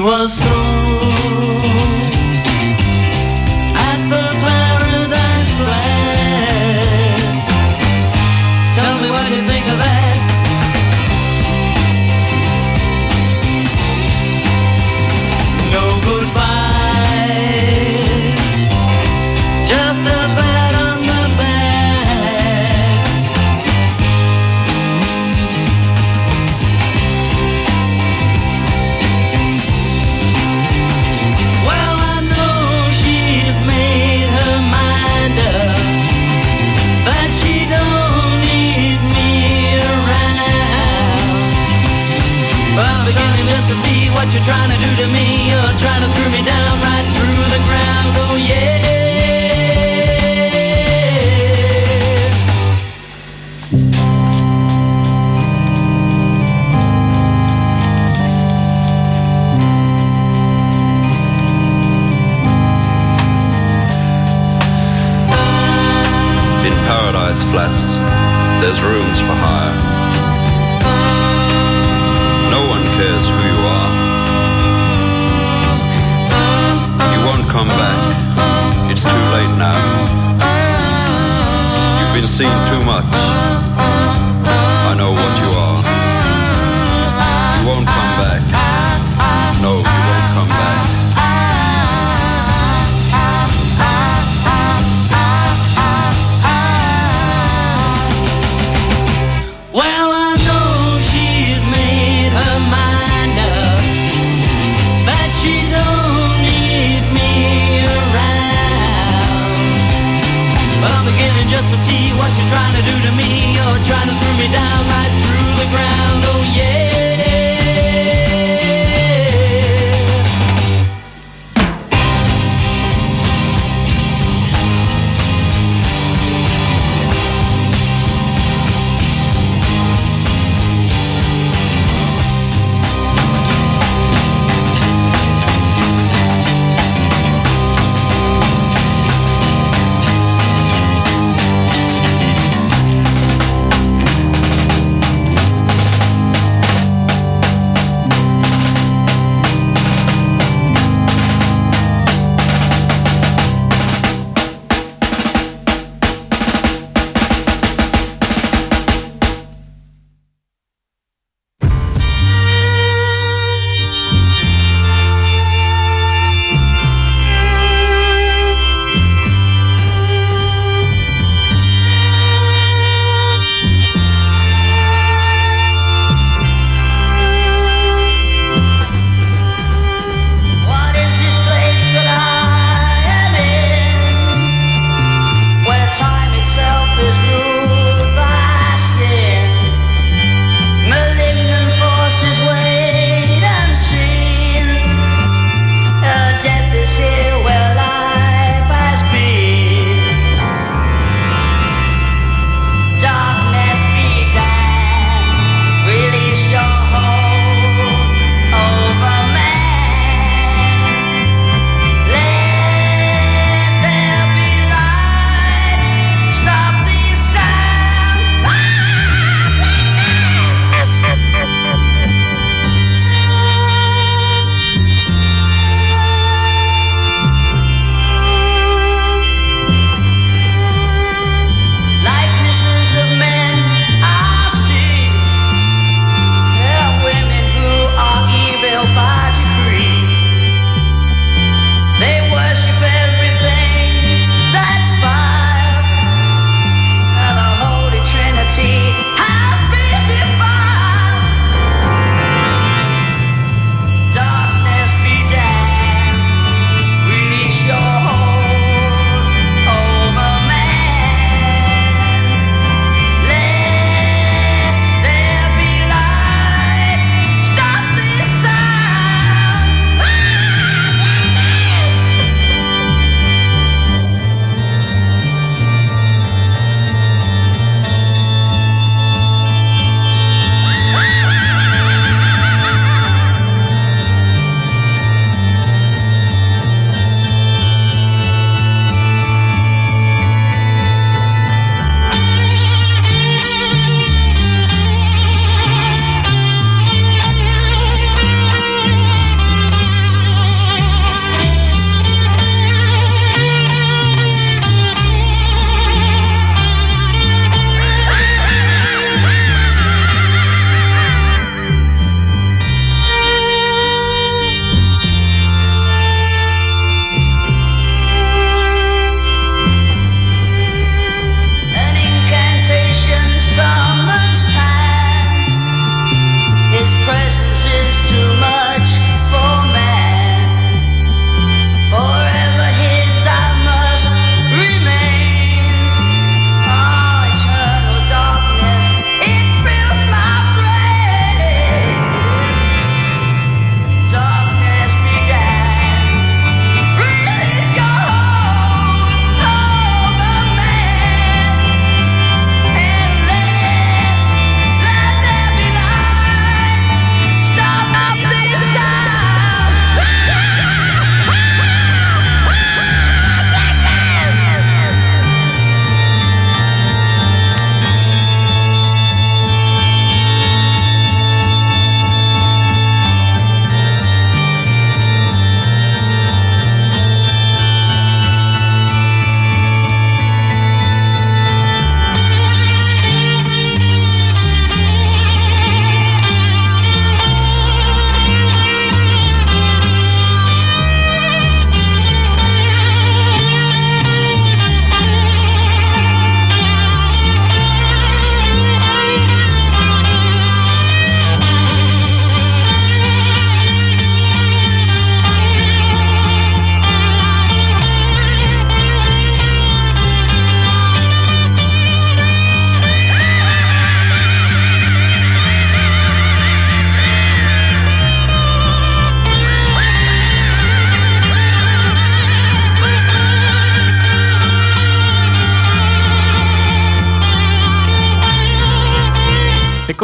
Was 0.01 0.33
so 0.33 0.60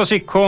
così 0.07 0.23
come, 0.23 0.46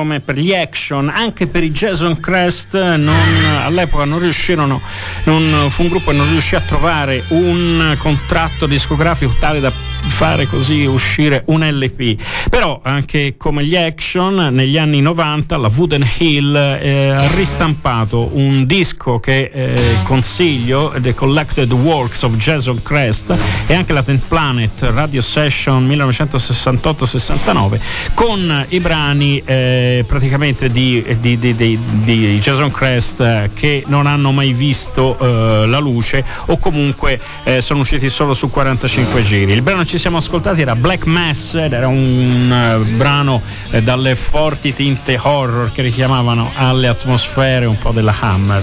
come, 0.00 0.20
per 0.20 0.38
gli 0.38 0.54
action, 0.54 1.10
anche 1.10 1.46
per 1.46 1.62
i 1.62 1.70
Jason 1.70 2.20
Crest 2.20 2.72
non, 2.72 3.14
all'epoca 3.62 4.04
non 4.06 4.18
riuscirono, 4.18 4.80
non, 5.24 5.66
fu 5.68 5.82
un 5.82 5.88
gruppo 5.88 6.10
che 6.10 6.16
non 6.16 6.26
riuscì 6.26 6.54
a 6.54 6.60
trovare 6.60 7.22
un 7.28 7.96
contratto 7.98 8.64
discografico 8.64 9.34
tale 9.38 9.60
da 9.60 9.70
fare 10.08 10.46
così 10.46 10.86
uscire 10.86 11.42
un 11.46 11.62
LP. 11.62 12.16
Però 12.48 12.80
anche 12.82 13.34
come 13.36 13.62
gli 13.66 13.76
action 13.76 14.48
negli 14.50 14.78
anni 14.78 15.02
90 15.02 15.58
la 15.58 15.70
Wooden 15.74 16.08
Hill 16.16 16.56
eh, 16.56 17.10
ha 17.10 17.30
ristampato 17.34 18.30
un 18.32 18.64
disco 18.64 19.20
che 19.20 19.50
eh, 19.52 19.96
consiglio, 20.04 20.94
The 20.96 21.12
Collected 21.14 21.70
Works 21.72 22.22
of 22.22 22.36
Jason 22.36 22.82
Crest 22.82 23.36
e 23.66 23.74
anche 23.74 23.92
la 23.92 24.02
Ten 24.02 24.18
Planet 24.26 24.80
Radio 24.94 25.20
Session 25.20 25.86
1968-69 25.88 27.80
con 28.14 28.64
i 28.68 28.80
brani 28.80 29.42
eh, 29.44 29.89
praticamente 30.06 30.70
di, 30.70 31.04
di, 31.20 31.38
di, 31.38 31.54
di, 31.54 32.38
Jason 32.38 32.70
Crest 32.70 33.20
eh, 33.20 33.50
che 33.54 33.84
non 33.86 34.06
hanno 34.06 34.32
mai 34.32 34.52
visto 34.52 35.16
eh, 35.18 35.66
la 35.66 35.78
luce 35.78 36.24
o 36.46 36.58
comunque 36.58 37.18
eh, 37.44 37.60
sono 37.60 37.80
usciti 37.80 38.08
solo 38.08 38.34
su 38.34 38.50
45 38.50 39.22
giri. 39.22 39.52
Il 39.52 39.62
brano 39.62 39.84
ci 39.84 39.98
siamo 39.98 40.18
ascoltati 40.18 40.60
era 40.60 40.74
Black 40.74 41.06
Mass 41.06 41.54
ed 41.54 41.72
era 41.72 41.88
un 41.88 42.50
uh, 42.50 42.96
brano 42.96 43.40
eh, 43.70 43.82
dalle 43.82 44.14
forti 44.14 44.72
tinte 44.72 45.18
horror 45.20 45.72
che 45.72 45.82
richiamavano 45.82 46.50
alle 46.54 46.88
atmosfere 46.88 47.66
un 47.66 47.78
po' 47.78 47.90
della 47.90 48.14
Hammer. 48.18 48.62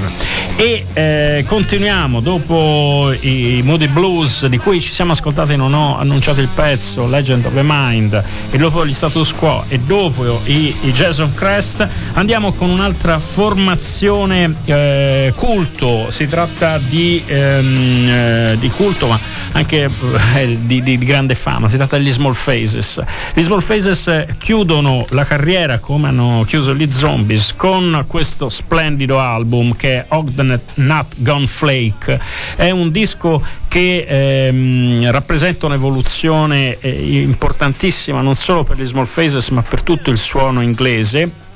E 0.56 0.86
eh, 0.94 1.46
continuiamo 1.48 2.20
dopo 2.20 3.14
i 3.20 3.62
Moody 3.64 3.88
Blues 3.88 4.46
di 4.48 4.58
cui 4.58 4.82
ci 4.82 4.92
siamo 4.92 5.12
ascoltati, 5.12 5.56
non 5.56 5.74
ho 5.74 5.98
annunciato 5.98 6.42
il 6.42 6.50
pezzo 6.54 7.08
Legend 7.08 7.46
of 7.46 7.54
the 7.54 7.64
Mind 7.64 8.24
e 8.50 8.58
dopo 8.58 8.86
gli 8.86 8.94
status 8.94 9.34
quo 9.34 9.66
e 9.68 9.80
dopo 9.80 10.42
i, 10.46 10.76
i 10.82 10.94
Jason 11.18 11.34
Crest 11.34 11.88
andiamo 12.14 12.54
con 12.54 12.70
un'altra 12.70 13.18
formazione 13.18 14.54
eh, 14.66 15.34
culto, 15.36 16.12
si 16.12 16.28
tratta 16.28 16.78
di, 16.78 17.24
ehm, 17.26 18.08
eh, 18.08 18.56
di 18.60 18.70
culto 18.70 19.08
ma 19.08 19.20
anche 19.54 19.90
eh, 20.36 20.60
di, 20.62 20.84
di, 20.84 20.98
grande 21.00 21.34
fama, 21.34 21.70
si 21.70 21.78
tratta 21.78 21.98
degli 21.98 22.12
Small 22.12 22.34
Faces. 22.34 23.02
Gli 23.34 23.42
Small 23.42 23.62
Faces 23.62 24.28
chiudono 24.38 25.08
la 25.10 25.24
carriera 25.24 25.80
come 25.80 26.10
hanno 26.10 26.44
chiuso 26.46 26.76
gli 26.76 26.88
Zombies 26.92 27.56
con 27.56 28.06
questo 28.08 28.50
splendido 28.50 29.20
album 29.20 29.76
che 29.76 29.96
è 29.96 30.06
Ogden 30.10 30.62
Nut 30.76 31.16
Gone 31.18 31.48
Flake. 31.48 32.20
È 32.56 32.70
un 32.70 32.92
disco 32.92 33.44
che 33.68 34.06
ehm, 34.08 35.10
rappresenta 35.10 35.66
un'evoluzione 35.66 36.78
eh, 36.80 37.22
importantissima 37.22 38.22
non 38.22 38.36
solo 38.36 38.64
per 38.64 38.78
gli 38.78 38.86
Small 38.86 39.06
Faces 39.06 39.50
ma 39.50 39.62
per 39.62 39.82
tutto 39.82 40.10
il 40.10 40.18
suono 40.18 40.62
inglese 40.62 41.07
Wednesday. 41.14 41.47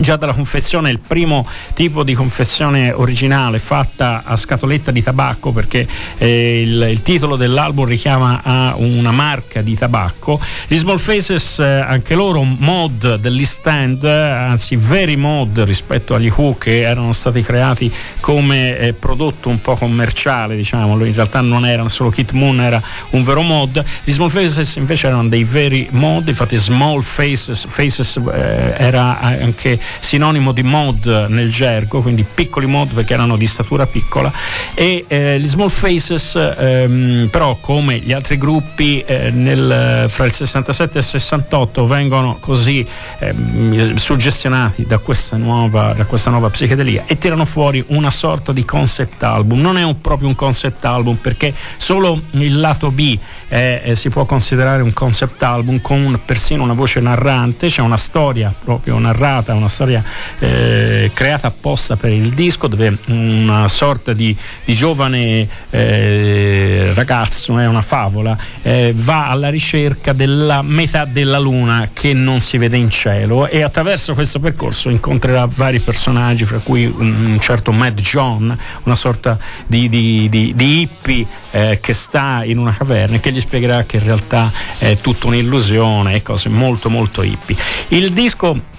Già 0.00 0.16
dalla 0.16 0.32
confezione, 0.32 0.90
il 0.90 1.00
primo 1.00 1.46
tipo 1.74 2.02
di 2.02 2.14
confezione 2.14 2.90
originale 2.90 3.58
fatta 3.58 4.22
a 4.24 4.36
scatoletta 4.36 4.90
di 4.90 5.02
tabacco 5.02 5.52
perché 5.52 5.86
eh, 6.18 6.62
il, 6.62 6.86
il, 6.90 7.02
titolo 7.02 7.36
dell'album 7.36 7.86
richiama 7.86 8.40
a 8.42 8.74
una 8.76 9.12
marca 9.12 9.62
di 9.62 9.76
tabacco. 9.76 10.40
Gli 10.66 10.76
Small 10.76 10.98
Faces, 10.98 11.58
eh, 11.60 11.64
anche 11.64 12.14
loro 12.14 12.42
mod 12.42 13.16
dell'East 13.16 13.66
End, 13.66 14.04
anzi 14.04 14.76
veri 14.76 15.16
mod 15.16 15.60
rispetto 15.60 16.14
agli 16.14 16.32
Who 16.34 16.56
che 16.58 16.80
erano 16.80 17.12
stati 17.12 17.42
creati 17.42 17.92
come 18.20 18.78
eh, 18.78 18.92
prodotto 18.94 19.48
un 19.48 19.60
po' 19.60 19.76
commerciale, 19.76 20.56
diciamo, 20.56 21.04
in 21.04 21.14
realtà 21.14 21.40
non 21.40 21.66
erano 21.66 21.88
solo 21.88 22.10
Kit 22.10 22.32
Moon, 22.32 22.60
era 22.60 22.82
un 23.10 23.22
vero 23.22 23.42
mod. 23.42 23.82
Gli 24.02 24.12
Small 24.12 24.28
Faces 24.28 24.76
invece 24.76 25.06
erano 25.06 25.28
dei 25.28 25.44
veri 25.44 25.88
mod, 25.90 26.28
infatti 26.28 26.56
Small 26.56 27.00
Faces, 27.02 27.66
Faces 27.68 28.16
eh, 28.16 28.74
era 28.76 29.20
anche 29.20 29.78
sinonimo 30.00 30.52
di 30.52 30.62
mod 30.62 31.26
nel 31.28 31.50
gergo, 31.50 32.00
quindi 32.00 32.24
piccoli 32.24 32.66
mod 32.66 32.92
perché 32.94 33.14
erano 33.14 33.36
di 33.36 33.46
statura 33.46 33.86
piccola. 33.86 34.32
E 34.74 35.04
eh, 35.06 35.38
gli 35.40 35.46
Small 35.46 35.68
Faces 35.68 36.34
ehm, 36.36 37.28
però 37.30 37.56
come 37.60 37.98
gli 37.98 38.12
altri 38.12 38.38
gruppi 38.38 39.00
eh, 39.00 39.30
nel, 39.30 40.06
fra 40.08 40.24
il 40.24 40.32
67 40.32 40.94
e 40.94 41.00
il 41.00 41.04
68 41.04 41.86
vengono 41.86 42.36
così 42.40 42.86
ehm, 43.18 43.94
suggestionati 43.94 44.84
da 44.86 44.98
questa, 44.98 45.36
nuova, 45.36 45.92
da 45.94 46.04
questa 46.04 46.30
nuova 46.30 46.50
psichedelia 46.50 47.04
e 47.06 47.18
tirano 47.18 47.44
fuori 47.44 47.84
una 47.88 48.10
sorta 48.10 48.52
di 48.52 48.64
concept 48.64 49.22
album, 49.22 49.60
non 49.60 49.76
è 49.76 49.82
un, 49.82 50.00
proprio 50.00 50.28
un 50.28 50.34
concept 50.34 50.84
album 50.84 51.16
perché 51.16 51.54
solo 51.76 52.20
il 52.30 52.58
lato 52.58 52.90
B 52.90 53.18
eh, 53.48 53.80
eh, 53.84 53.94
si 53.94 54.08
può 54.08 54.24
considerare 54.24 54.82
un 54.82 54.92
concept 54.92 55.42
album 55.42 55.80
con 55.80 56.20
persino 56.24 56.62
una 56.62 56.72
voce 56.72 57.00
narrante, 57.00 57.68
c'è 57.68 57.82
una 57.82 57.96
storia 57.96 58.52
proprio 58.64 58.98
narrata, 58.98 59.54
una 59.54 59.68
storia 59.74 60.04
eh, 60.38 61.10
creata 61.12 61.48
apposta 61.48 61.96
per 61.96 62.12
il 62.12 62.30
disco 62.30 62.68
dove 62.68 62.96
una 63.06 63.66
sorta 63.66 64.12
di, 64.12 64.34
di 64.64 64.72
giovane 64.72 65.48
eh, 65.70 66.92
ragazzo, 66.94 67.58
è 67.58 67.66
una 67.66 67.82
favola, 67.82 68.38
eh, 68.62 68.92
va 68.94 69.26
alla 69.28 69.48
ricerca 69.48 70.12
della 70.12 70.62
metà 70.62 71.04
della 71.04 71.38
luna 71.38 71.90
che 71.92 72.12
non 72.14 72.38
si 72.38 72.56
vede 72.56 72.76
in 72.76 72.88
cielo 72.88 73.48
e 73.48 73.62
attraverso 73.62 74.14
questo 74.14 74.38
percorso 74.38 74.88
incontrerà 74.90 75.46
vari 75.46 75.80
personaggi, 75.80 76.44
fra 76.44 76.60
cui 76.60 76.86
un, 76.86 77.36
certo 77.40 77.72
Mad 77.72 78.00
John, 78.00 78.56
una 78.84 78.94
sorta 78.94 79.36
di, 79.66 79.88
di, 79.88 80.28
di 80.30 80.80
hippie 80.80 81.26
eh, 81.50 81.78
che 81.80 81.92
sta 81.92 82.42
in 82.44 82.58
una 82.58 82.72
caverna 82.72 83.16
e 83.16 83.20
che 83.20 83.32
gli 83.32 83.40
spiegherà 83.40 83.82
che 83.82 83.96
in 83.96 84.04
realtà 84.04 84.52
è 84.78 84.94
tutta 84.94 85.26
un'illusione 85.26 86.14
e 86.14 86.22
cose 86.22 86.48
molto 86.48 86.88
molto 86.88 87.22
hippie. 87.22 87.56
Il 87.88 88.12
disco 88.12 88.72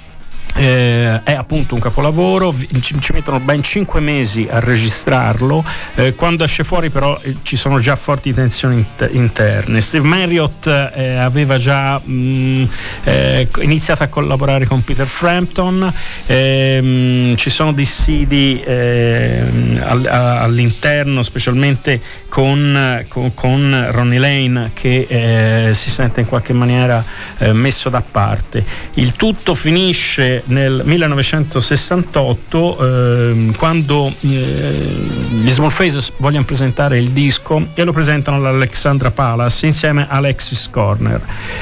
eh, 0.55 1.21
è 1.23 1.33
appunto 1.33 1.75
un 1.75 1.81
capolavoro, 1.81 2.53
ci, 2.79 2.99
ci, 2.99 3.11
mettono 3.11 3.39
ben 3.39 3.61
5 3.61 3.99
mesi 3.99 4.47
a 4.49 4.59
registrarlo, 4.59 5.63
eh, 5.95 6.15
quando 6.15 6.45
esce 6.45 6.63
fuori 6.63 6.89
però 6.89 7.19
eh, 7.21 7.37
ci 7.41 7.57
sono 7.57 7.79
già 7.79 7.95
forti 7.97 8.33
tensioni 8.33 8.77
inter- 8.77 9.13
interne. 9.13 9.81
Steve 9.81 10.07
Marriott 10.07 10.67
eh, 10.67 11.15
aveva 11.15 11.57
già 11.57 11.99
mh, 11.99 12.13
mm, 12.13 12.63
eh, 13.03 13.49
iniziato 13.61 14.03
a 14.03 14.07
collaborare 14.07 14.65
con 14.65 14.81
Peter 14.83 15.05
Frampton, 15.05 15.93
ehm, 16.25 17.35
ci 17.35 17.49
sono 17.49 17.73
dissidi 17.73 18.63
ehm, 18.65 19.81
all- 19.83 20.07
all'interno, 20.07 21.21
specialmente 21.21 21.99
con, 22.29 23.05
con, 23.09 23.33
con, 23.33 23.87
Ronnie 23.91 24.19
Lane 24.19 24.71
che 24.73 25.05
eh, 25.09 25.73
si 25.73 25.89
sente 25.89 26.21
in 26.21 26.27
qualche 26.27 26.53
maniera 26.53 27.03
messo 27.51 27.89
da 27.89 28.01
parte. 28.01 28.63
Il 28.95 29.13
tutto 29.13 29.55
finisce 29.55 30.43
nel 30.45 30.81
1968 30.85 32.77
eh, 32.77 33.51
quando 33.57 34.13
gli 34.19 35.49
Small 35.49 35.69
Faces 35.69 36.11
vogliono 36.17 36.45
presentare 36.45 36.97
il 36.97 37.11
disco 37.11 37.67
e 37.73 37.83
lo 37.83 37.91
presentano 37.91 38.37
all'Alexandra 38.37 39.11
Palace 39.11 39.65
insieme 39.65 40.07
a 40.07 40.15
Alexis 40.15 40.69
Corner. 40.69 41.21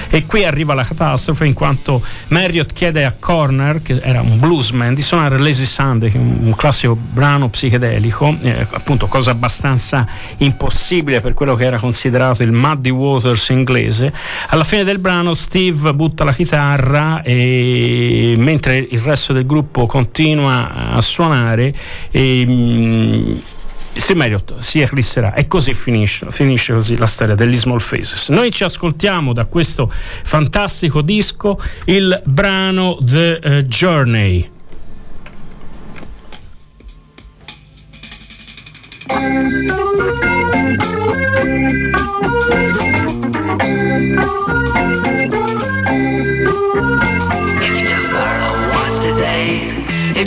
E 0.10 0.26
qui 0.26 0.44
arriva 0.44 0.74
la 0.74 0.84
catastrofe 0.84 1.46
in 1.46 1.54
quanto 1.54 2.02
Marriott 2.28 2.74
chiede 2.74 3.06
a 3.06 3.16
Corner 3.18 3.82
che 3.82 4.00
era 4.02 4.22
un 4.22 4.40
bluesman 4.40 4.94
di 4.94 5.02
suonare 5.02 5.38
Lazy 5.38 5.66
Sunday 5.66 6.10
che 6.10 6.18
un 6.18 6.54
classico 6.56 6.96
brano 6.96 7.50
psichedelico 7.50 8.38
eh, 8.42 8.68
appunto 8.72 9.08
cosa 9.08 9.32
abbastanza 9.32 10.08
impossibile 10.38 11.22
per 11.22 11.34
quello 11.34 11.56
che 11.56 11.66
era 11.66 11.78
considerato 11.78 12.44
il 12.44 12.52
Muddy 12.52 12.90
Waters 12.90 13.50
inglese. 13.50 14.14
Alla 14.50 14.64
fine 14.64 14.84
del 14.84 15.00
brano 15.00 15.34
Steve 15.34 15.94
butta 15.94 16.24
la 16.24 16.34
chitarra 16.34 17.22
e 17.22 18.36
mentre 18.38 18.73
mentre 18.74 18.96
il 18.96 19.00
resto 19.00 19.34
del 19.34 19.46
gruppo 19.46 19.86
continua 19.86 20.92
a 20.92 21.02
suonare 21.02 21.74
e, 22.10 22.46
mh, 22.46 23.42
Steve 23.94 24.18
Marriott 24.18 24.60
si 24.60 24.80
eclisserà 24.80 25.34
e 25.36 25.46
così 25.46 25.74
finisce, 25.76 26.26
finisce 26.32 26.74
così 26.74 26.98
la 26.98 27.06
storia 27.06 27.36
degli 27.36 27.54
Small 27.54 27.80
Faces. 27.80 28.30
Noi 28.30 28.52
ci 28.52 28.64
ascoltiamo 28.64 29.34
da 29.34 29.46
questo 29.46 29.92
fantastico 29.92 31.02
disco 31.02 31.62
il 31.86 32.20
brano 32.26 32.98
The 33.00 33.40
uh, 33.44 33.68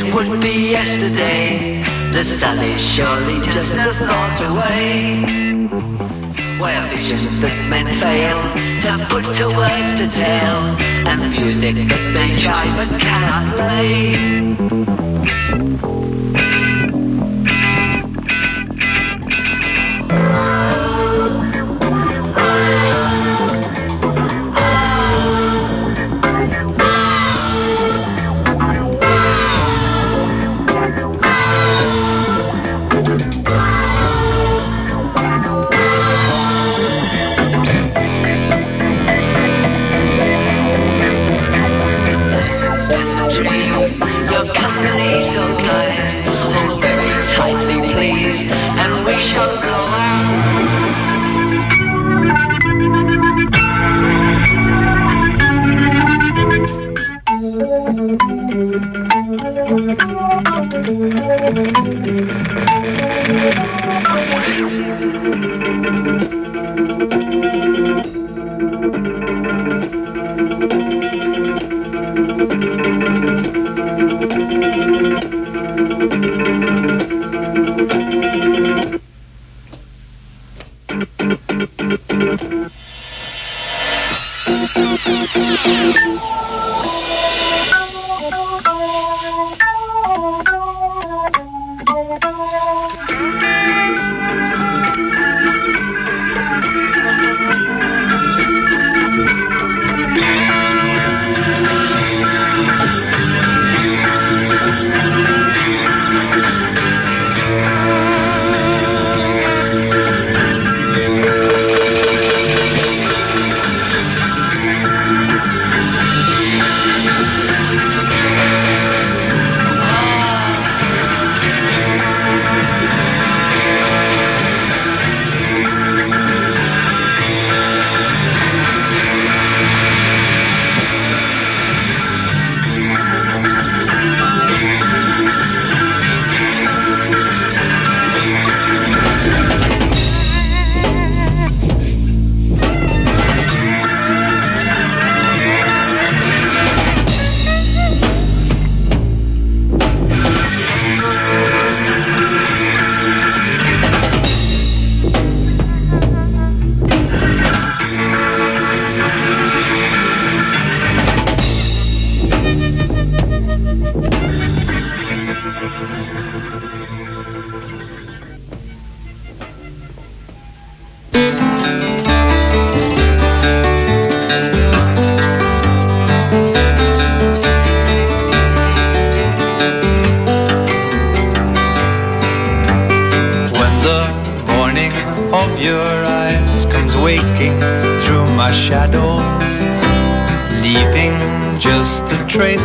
Journey. 0.07 0.29
would 0.29 0.41
be 0.41 0.71
yesterday. 0.71 1.83
The 2.13 2.25
sun 2.25 2.59
is 2.59 2.81
surely 2.81 3.41
just 3.41 3.75
a 3.75 3.93
thought 3.95 4.41
away. 4.51 5.23
Where 6.61 6.87
visions 6.89 7.41
that 7.41 7.69
men 7.69 7.87
fail 7.87 8.41
to 8.83 9.05
put 9.07 9.25
to 9.37 9.47
words 9.57 9.95
to 9.95 10.09
tell, 10.09 10.63
and 11.09 11.31
music 11.31 11.75
that 11.89 12.13
they 12.15 12.37
try 12.39 12.67
but 12.77 13.01
cannot 13.01 13.55
play. 13.57 14.57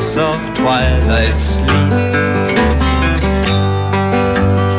Trace 0.01 0.17
of 0.17 0.55
twilight 0.55 1.37
sleep. 1.37 1.69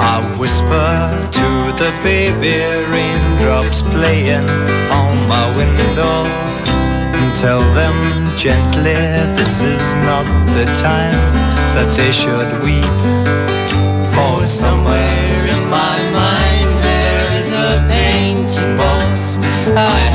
I 0.01 0.37
whisper 0.39 1.31
to 1.39 1.49
the 1.77 1.93
baby 2.03 2.59
raindrops 2.91 3.83
playing 3.83 4.49
on 4.91 5.29
my 5.29 5.47
window 5.57 6.27
and 7.19 7.37
tell 7.37 7.61
them 7.75 7.97
gently 8.37 8.95
this 9.39 9.63
is 9.63 9.95
not 9.97 10.27
the 10.55 10.67
time 10.81 11.15
that 11.75 11.95
they 11.97 12.13
should 12.13 12.51
weep. 12.63 12.97
For 14.15 14.45
somewhere 14.45 15.47
in 15.55 15.71
my 15.71 15.99
mind 16.13 16.69
there 16.83 17.39
is 17.39 17.55
a 17.55 17.87
painting 17.89 18.77
box. 18.77 19.39
I 19.77 20.12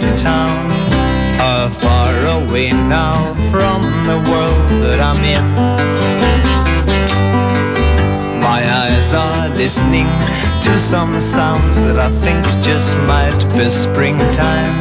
black 0.00 0.16
town 0.16 0.70
are 1.40 1.70
far 1.70 2.42
away 2.42 2.70
now 2.70 3.34
from 3.50 3.82
the 4.06 4.18
world 4.30 4.70
that 4.82 5.00
I'm 5.00 5.22
in. 5.24 5.44
My 8.40 8.62
eyes 8.82 9.12
are 9.12 9.48
listening 9.50 10.06
to 10.62 10.78
some 10.78 11.18
sounds 11.20 11.80
that 11.86 11.98
I 11.98 12.08
think 12.08 12.44
just 12.64 12.96
might 13.06 13.40
be 13.56 13.68
springtime. 13.70 14.76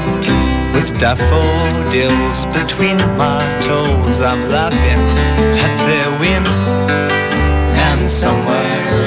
With 0.74 1.00
daffodils 1.00 2.46
between 2.48 2.98
my 3.18 3.42
toes, 3.62 4.22
I'm 4.22 4.48
laughing 4.50 5.02
at 5.66 5.74
the 5.88 6.02
wind. 6.20 6.48
And 7.90 8.10
somewhere 8.10 9.07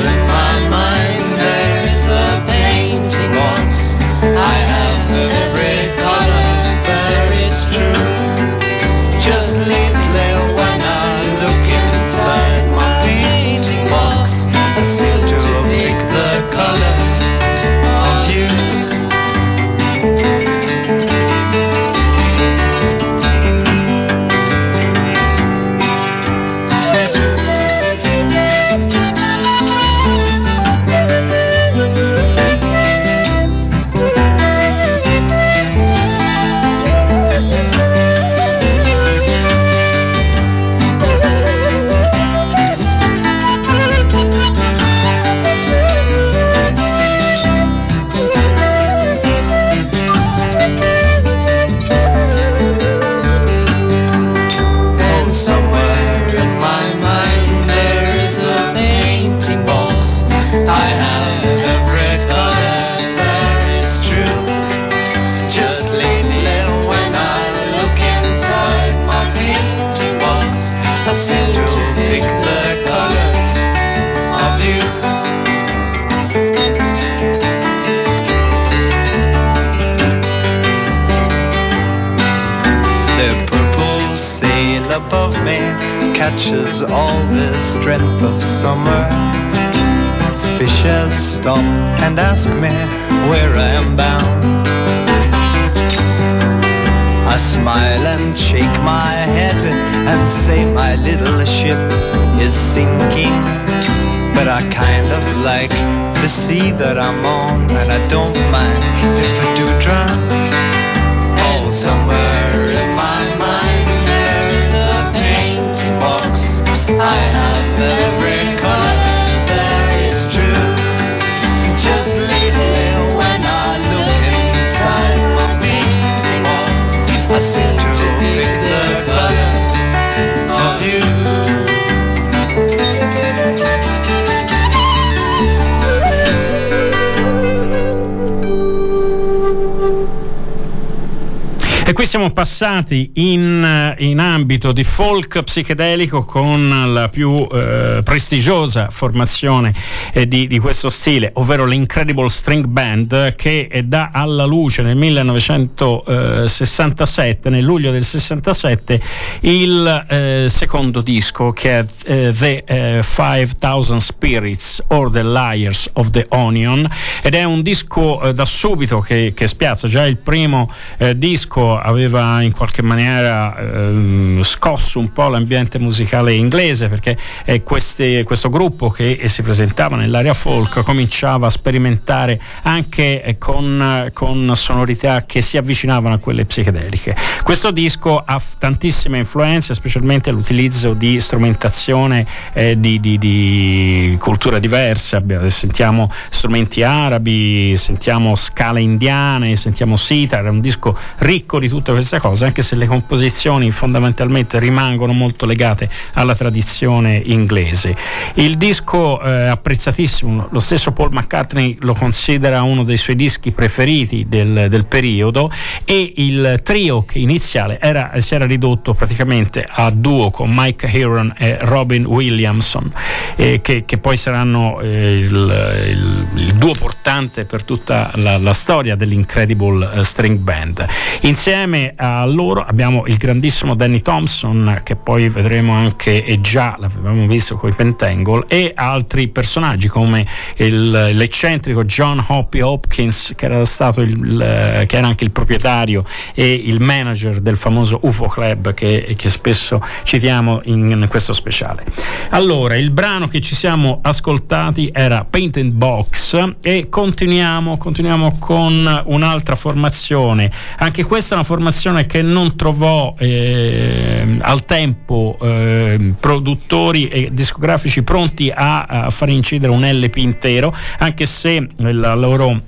siamo 142.11 142.33
passati 142.33 143.13
in, 143.15 143.95
in 143.99 144.19
ambito 144.19 144.73
di 144.73 144.83
folk 144.83 145.45
psichedelico 145.45 146.25
con 146.25 146.93
la 146.93 147.09
più 147.09 147.39
eh, 147.39 148.01
prestigiosa 148.03 148.89
formazione 148.91 149.73
eh, 150.13 150.27
di, 150.27 150.49
di 150.49 150.59
questo 150.59 150.91
stile, 150.91 151.31
ovvero 151.35 151.67
l'Incredible 151.67 152.29
String 152.29 152.67
Band, 152.67 153.37
che 153.37 153.69
eh, 153.71 153.85
dà 153.85 154.11
alla 154.13 154.45
luce 154.45 154.83
nel 154.83 154.97
1967, 154.97 157.49
nel 157.49 157.63
luglio 157.63 157.93
del 157.93 158.03
67, 158.03 159.01
il 159.43 160.07
eh, 160.09 160.47
secondo 160.49 161.03
disco 161.03 161.53
che 161.53 161.79
è 161.79 161.87
eh, 162.07 162.35
The 162.37 162.65
eh, 162.67 163.03
5000 163.05 164.01
Spirits 164.01 164.83
or 164.89 165.13
The 165.13 165.23
Liars 165.23 165.89
of 165.93 166.11
the 166.11 166.27
Onion 166.31 166.85
ed 167.23 167.37
è 167.37 167.45
un 167.45 167.63
disco 167.63 168.21
eh, 168.21 168.35
da 168.35 168.45
subito 168.45 168.99
che, 168.99 169.33
che 169.33 169.47
spiazza, 169.47 169.87
già 169.87 170.05
il 170.05 170.17
primo 170.17 170.69
eh, 170.99 171.17
disco 171.17 171.79
aveva 171.79 171.99
in 172.05 172.53
qualche 172.55 172.83
maniera 172.83 173.57
ehm, 173.57 174.43
scosso 174.43 174.99
un 174.99 175.13
po' 175.13 175.29
l'ambiente 175.29 175.79
musicale 175.79 176.33
inglese 176.33 176.89
perché 176.89 177.17
eh, 177.45 177.63
queste, 177.63 178.23
questo 178.25 178.49
gruppo 178.49 178.91
che 178.91 179.13
eh, 179.13 179.29
si 179.29 179.43
presentava 179.43 179.97
nell'area 179.97 180.35
folk 180.35 180.83
cominciava 180.83 181.47
a 181.47 181.51
sperimentare 181.51 182.41
anche 182.63 183.23
eh, 183.23 183.39
con, 183.39 184.11
con 184.13 184.53
sonorità 184.55 185.25
che 185.27 185.43
si 185.43 185.57
avvicinavano 185.57 186.15
a 186.15 186.19
quelle 186.19 186.45
psichedeliche. 186.45 187.17
Questo 187.43 187.71
disco 187.71 188.19
ha 188.19 188.39
f- 188.39 188.59
tantissime 188.59 189.19
influenze, 189.19 189.75
specialmente 189.75 190.31
l'utilizzo 190.31 190.95
di 190.95 191.21
strumentazione 191.21 192.27
eh, 192.53 192.79
di, 192.79 193.01
di, 193.01 193.19
di 193.19 194.17
culture 194.19 194.61
diverse, 194.61 195.17
Abbiamo- 195.17 195.49
sentiamo 195.49 196.11
strumenti 196.31 196.83
arabi, 196.83 197.77
sentiamo 197.77 198.35
scale 198.35 198.81
indiane, 198.81 199.57
sentiamo 199.57 199.97
sitar, 199.97 200.45
è 200.45 200.49
un 200.49 200.61
disco 200.61 200.97
ricco 201.19 201.59
di 201.59 201.69
tutte 201.69 201.90
tutte 201.91 201.93
queste 201.93 202.19
cose, 202.19 202.45
anche 202.45 202.63
se 202.63 202.77
le 202.77 202.87
composizioni 202.87 203.71
fondamentalmente 203.71 204.59
rimangono 204.59 205.13
molto 205.13 205.47
legate 205.47 205.89
alla 206.15 206.35
tradizione 206.35 207.21
inglese. 207.25 207.97
Il 208.35 208.57
disco 208.57 209.21
eh, 209.21 209.47
apprezzatissimo, 209.47 210.49
lo 210.51 210.59
stesso 210.61 210.93
Paul 210.93 211.13
McCartney 211.13 211.77
lo 211.81 211.95
considera 211.95 212.63
uno 212.63 212.85
dei 212.85 212.97
suoi 212.97 213.17
dischi 213.17 213.51
preferiti 213.51 214.27
del, 214.29 214.67
del 214.69 214.85
periodo 214.87 215.51
e 215.85 216.13
il 216.17 216.61
trio 216.63 217.05
che 217.05 217.19
iniziale 217.19 217.79
era, 217.81 218.13
si 218.19 218.35
era 218.35 218.47
ridotto 218.47 218.95
praticamente 218.95 219.65
a 219.67 219.91
duo 219.91 220.31
con 220.31 220.51
Mike 220.53 220.87
Heron 220.87 221.35
e 221.37 221.59
Robin 221.61 222.07
Williamson, 222.07 222.91
eh, 223.37 223.61
che, 223.61 223.85
che, 223.85 223.99
poi 223.99 224.17
saranno 224.17 224.81
eh, 224.81 225.19
il, 225.19 225.25
il, 225.25 226.27
il, 226.35 226.53
duo 226.55 226.75
portante 226.75 227.45
per 227.45 227.65
tutta 227.65 228.13
la, 228.15 228.39
la 228.39 228.53
storia 228.53 228.95
dell'Incredible 228.95 229.91
uh, 229.95 230.03
String 230.03 230.39
Band. 230.39 230.87
Insieme 231.23 231.80
a 231.97 232.25
loro 232.27 232.63
abbiamo 232.63 233.05
il 233.07 233.17
grandissimo 233.17 233.75
Danny 233.75 234.03
Thompson, 234.03 234.81
che 234.83 234.97
poi 234.97 235.29
vedremo 235.29 235.73
anche, 235.73 236.25
e 236.25 236.41
già 236.41 236.77
l'avevamo 236.79 237.27
visto 237.27 237.57
con 237.57 237.71
i 237.71 237.73
Pentangle, 237.73 238.45
e 238.49 238.73
altri 238.75 239.29
personaggi 239.29 239.89
come 239.89 240.27
il, 240.57 240.91
l'eccentrico 240.91 241.85
John 241.85 242.23
Hoppy 242.27 242.61
Hopkins, 242.61 243.33
che 243.37 243.47
era, 243.47 243.65
stato 243.65 244.01
il, 244.03 244.85
che 244.87 244.97
era 244.97 245.07
anche 245.07 245.25
il 245.25 245.31
proprietario 245.31 246.05
e 246.35 246.53
il 246.53 246.81
manager 246.81 247.41
del 247.41 247.57
famoso 247.57 248.01
UFO 248.03 248.27
Club 248.27 248.75
che, 248.75 249.15
che 249.17 249.29
spesso 249.29 249.83
citiamo 250.03 250.61
in, 250.65 250.91
in 250.91 251.07
questo 251.09 251.33
speciale. 251.33 251.85
Allora, 252.31 252.77
il 252.77 252.91
brano 252.91 253.27
che 253.29 253.41
ci 253.41 253.55
siamo 253.55 254.01
ascoltati 254.03 254.91
era 254.93 255.25
Painted 255.25 255.73
Box 255.73 256.53
e 256.61 256.89
continuiamo, 256.89 257.77
continuiamo 257.77 258.37
con 258.39 259.03
un'altra 259.07 259.55
formazione. 259.55 260.51
Anche 260.79 261.05
questa 261.05 261.35
è 261.35 261.39
una 261.39 261.47
formazione 261.47 261.70
che 262.07 262.23
non 262.23 262.57
trovò 262.57 263.15
eh, 263.19 264.39
al 264.41 264.65
tempo 264.65 265.39
eh, 265.41 266.15
produttori 266.19 267.09
e 267.09 267.29
discografici 267.33 268.03
pronti 268.03 268.51
a, 268.55 268.85
a 268.85 269.11
fare 269.11 269.33
incidere 269.33 269.73
un 269.73 269.83
LP 269.83 270.17
intero, 270.17 270.75
anche 270.99 271.27
se 271.27 271.67
la 271.77 272.15
loro 272.15 272.61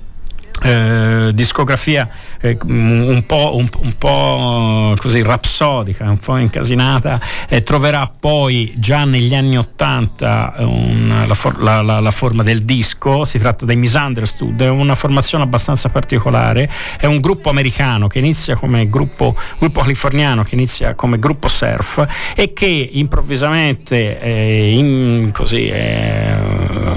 eh, 0.63 1.31
discografia 1.33 2.09
eh, 2.43 2.57
un, 2.65 3.23
po', 3.25 3.55
un, 3.55 3.69
un, 3.79 3.93
po', 3.97 4.95
così 4.97 5.21
rapsodica, 5.21 6.09
un 6.09 6.17
po' 6.17 6.35
incasinata, 6.37 7.17
eh, 7.47 7.61
troverà 7.61 8.11
poi 8.19 8.73
già 8.75 9.05
negli 9.05 9.33
anni 9.33 9.57
Ottanta 9.57 10.53
la, 10.57 11.33
for- 11.33 11.61
la, 11.61 11.81
la, 11.81 12.01
la, 12.01 12.11
forma 12.11 12.43
del 12.43 12.63
disco, 12.63 13.23
si 13.23 13.39
tratta 13.39 13.65
dei 13.65 13.77
Misunderstood, 13.77 14.61
è 14.61 14.67
una 14.67 14.95
formazione 14.95 15.45
abbastanza 15.45 15.87
particolare, 15.87 16.69
è 16.99 17.05
un 17.05 17.21
gruppo 17.21 17.49
americano 17.49 18.07
che 18.07 18.19
inizia 18.19 18.57
come 18.57 18.87
gruppo, 18.87 19.35
gruppo 19.57 19.79
californiano 19.79 20.43
che 20.43 20.55
inizia 20.55 20.95
come 20.95 21.19
gruppo 21.19 21.47
surf 21.47 22.05
e 22.35 22.51
che 22.51 22.89
improvvisamente 22.91 24.19
eh, 24.19 24.73
in, 24.73 25.31
così, 25.31 25.71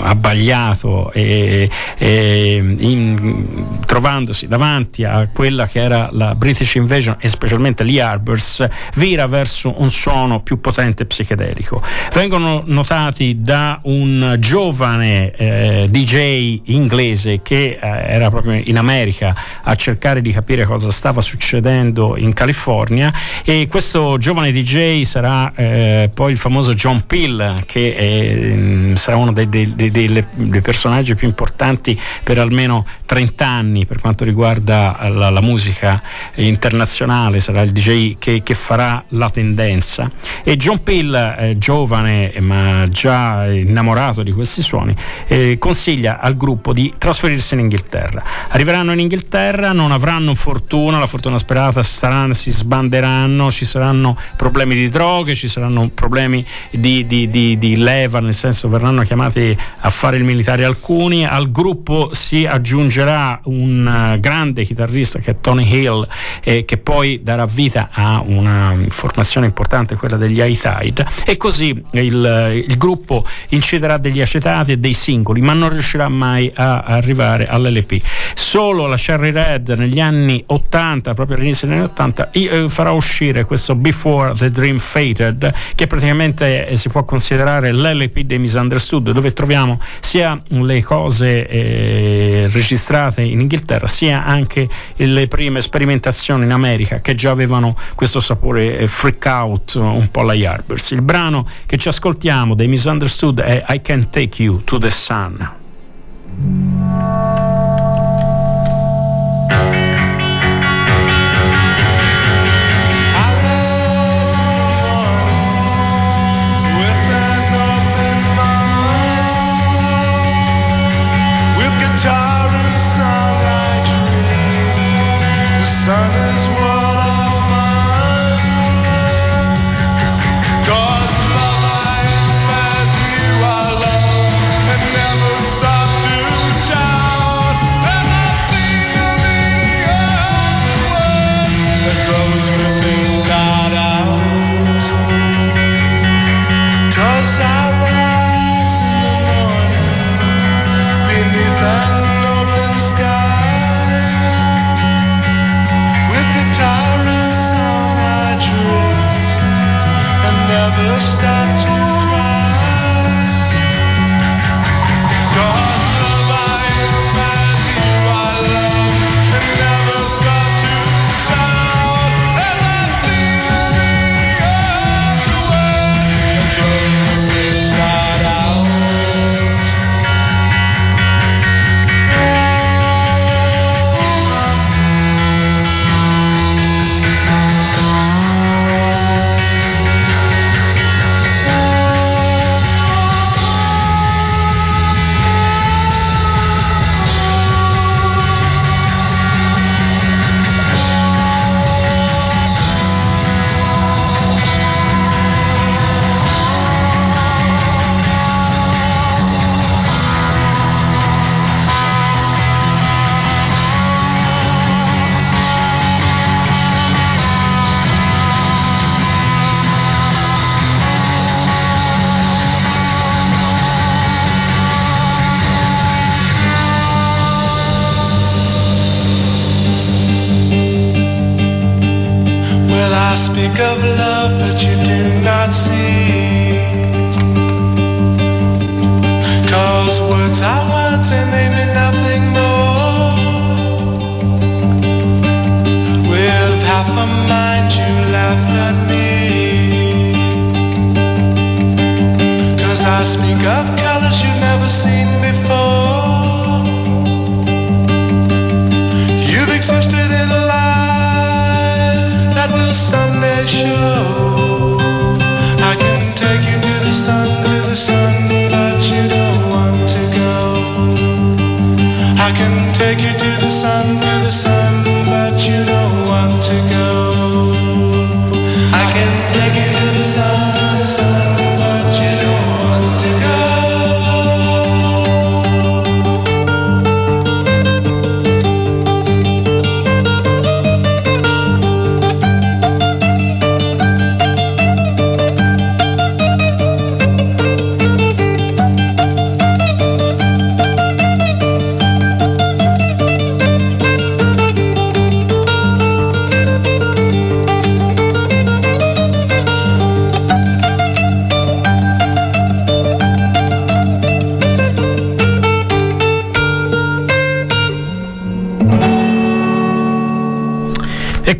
abbagliato 0.03 1.12
e, 1.12 1.70
e 1.99 2.76
in, 2.78 3.78
trovandosi 3.86 4.49
davanti 4.49 5.05
a 5.05 5.28
quella 5.37 5.66
che 5.66 5.82
era 5.82 6.09
la 6.12 6.34
British 6.34 6.76
Invasion 6.76 7.16
e 7.18 7.28
specialmente 7.28 7.84
gli 7.84 8.01
Arbors, 8.01 8.66
vira 8.95 9.26
verso 9.26 9.82
un 9.82 9.91
suono 9.91 10.41
più 10.41 10.61
potente 10.61 11.03
e 11.03 11.07
psichedelico. 11.07 11.82
Vengono 12.14 12.62
notati 12.64 13.43
da 13.43 13.78
un 13.82 14.37
giovane 14.39 15.30
eh, 15.32 15.89
DJ 15.91 16.62
inglese 16.64 17.43
che 17.43 17.76
eh, 17.78 17.78
era 17.78 18.30
proprio 18.30 18.62
in 18.64 18.78
America 18.78 19.37
a 19.62 19.74
cercare 19.74 20.22
di 20.22 20.32
capire 20.32 20.64
cosa 20.64 20.91
stava 20.91 21.20
succedendo 21.20 22.16
in 22.16 22.32
California 22.32 23.12
e 23.45 23.66
questo 23.68 24.16
giovane 24.16 24.53
DJ 24.53 25.03
sarà 25.03 25.53
eh, 25.55 26.11
poi 26.14 26.32
il 26.32 26.39
famoso 26.39 26.72
John 26.72 27.05
Peel 27.07 27.64
che 27.66 27.95
è, 27.95 28.55
mm, 28.57 28.95
sarà 28.95 29.18
uno 29.18 29.32
dei, 29.32 29.51
dei, 29.51 29.74
dei, 29.74 29.91
dei, 29.91 30.61
personaggi 30.62 31.14
più 31.14 31.28
importanti 31.28 32.01
per 32.24 32.39
almeno 32.39 32.87
30 33.05 33.47
anni 33.47 33.84
per 33.84 34.01
quanto 34.01 34.24
riguarda 34.24 34.97
la 35.11 35.24
la, 35.26 35.30
la 35.30 35.40
musica 35.40 36.02
internazionale, 36.36 37.40
sarà 37.40 37.62
il 37.62 37.72
DJ 37.72 38.16
che, 38.18 38.42
che 38.42 38.54
farà 38.54 39.04
la 39.08 39.30
tendenza. 39.30 40.10
E 40.42 40.56
John 40.56 40.82
Peel, 40.82 41.14
eh, 41.38 41.58
giovane 41.58 42.32
ma 42.40 42.86
già 42.88 43.46
innamorato 43.46 44.22
di 44.22 44.32
questi 44.32 44.62
suoni, 44.62 44.94
eh, 45.26 45.56
consiglia 45.58 46.20
al 46.20 46.36
gruppo 46.36 46.72
di 46.72 46.92
trasferirsi 46.96 47.54
in 47.54 47.60
Inghilterra. 47.60 48.22
Arriveranno 48.48 48.92
in 48.92 49.00
Inghilterra, 49.00 49.72
non 49.72 49.92
avranno 49.92 50.34
fortuna, 50.34 50.98
la 50.98 51.06
fortuna 51.06 51.38
sperata 51.38 51.82
saranno, 51.82 52.34
si 52.34 52.50
sbanderanno, 52.50 53.50
ci 53.50 53.64
saranno 53.64 54.16
problemi 54.36 54.74
di 54.74 54.88
droghe, 54.88 55.34
ci 55.34 55.48
saranno 55.48 55.90
problemi 55.92 56.44
di, 56.70 57.06
di, 57.06 57.28
di, 57.28 57.58
di 57.58 57.76
leva, 57.76 58.20
nel 58.20 58.34
senso 58.34 58.68
verranno 58.68 59.02
chiamati 59.02 59.56
a 59.80 59.90
fare 59.90 60.16
il 60.16 60.24
militare 60.24 60.64
alcuni, 60.64 61.24
al 61.24 61.50
gruppo 61.50 62.10
si 62.12 62.44
aggiungerà 62.44 63.40
un 63.44 63.86
uh, 63.86 64.20
grande 64.20 64.64
chitarrista 64.64 65.05
che 65.14 65.32
è 65.32 65.36
Tony 65.40 65.66
Hill 65.68 66.07
e 66.42 66.64
che 66.64 66.78
poi 66.78 67.20
darà 67.22 67.46
vita 67.46 67.88
a 67.92 68.22
una 68.24 68.76
formazione 68.88 69.46
importante, 69.46 69.96
quella 69.96 70.16
degli 70.16 70.40
High 70.40 70.57
Tide 70.57 71.07
e 71.24 71.36
così 71.36 71.82
il, 71.92 72.64
il 72.68 72.76
gruppo 72.76 73.24
inciderà 73.48 73.98
degli 73.98 74.20
acetati 74.20 74.72
e 74.72 74.78
dei 74.78 74.92
singoli 74.92 75.40
ma 75.40 75.52
non 75.52 75.70
riuscirà 75.70 76.09
mai 76.09 76.50
a, 76.54 76.80
arrivare 76.80 77.46
all'LP. 77.46 78.00
Solo 78.34 78.86
la 78.86 78.96
Cherry 78.96 79.30
Red 79.30 79.68
negli 79.70 80.00
anni 80.00 80.42
80, 80.46 81.14
proprio 81.14 81.36
all'inizio 81.36 81.68
degli 81.68 81.76
anni 81.76 81.86
80, 81.86 82.30
eh, 82.32 82.68
farà 82.68 82.90
uscire 82.92 83.44
questo 83.44 83.74
Before 83.74 84.34
the 84.34 84.50
Dream 84.50 84.78
Faded 84.78 85.52
che 85.74 85.86
praticamente 85.86 86.66
eh, 86.66 86.76
si 86.76 86.88
può 86.88 87.04
considerare 87.04 87.72
l'LP 87.72 88.20
dei 88.20 88.38
Misunderstood 88.38 89.11
dove 89.12 89.32
troviamo 89.32 89.80
sia 90.00 90.40
le 90.48 90.82
cose 90.82 91.46
eh, 91.46 92.48
registrate 92.50 93.22
in 93.22 93.40
Inghilterra 93.40 93.86
sia 93.86 94.24
anche 94.24 94.68
le 94.97 95.28
prime 95.28 95.61
sperimentazioni 95.61 96.44
in 96.44 96.53
America 96.53 97.01
che 97.01 97.14
già 97.14 97.30
avevano 97.30 97.76
questo 97.94 98.20
sapore 98.20 98.78
eh, 98.78 98.86
freak 98.88 99.24
out 99.26 99.74
un 99.74 100.09
po' 100.11 100.20
alla 100.20 100.34
Yardbirds. 100.34 100.92
Il 100.92 101.03
brano 101.03 101.47
che 101.66 101.76
ci 101.76 101.88
ascoltiamo 101.88 102.55
dei 102.55 102.68
Misunderstood 102.68 103.40
è 103.40 103.64
I 103.68 103.82
Can 103.82 104.11
Take 104.11 104.42
You 104.42 104.62
to 104.64 104.78
the 104.78 104.90
Sun. 104.90 105.51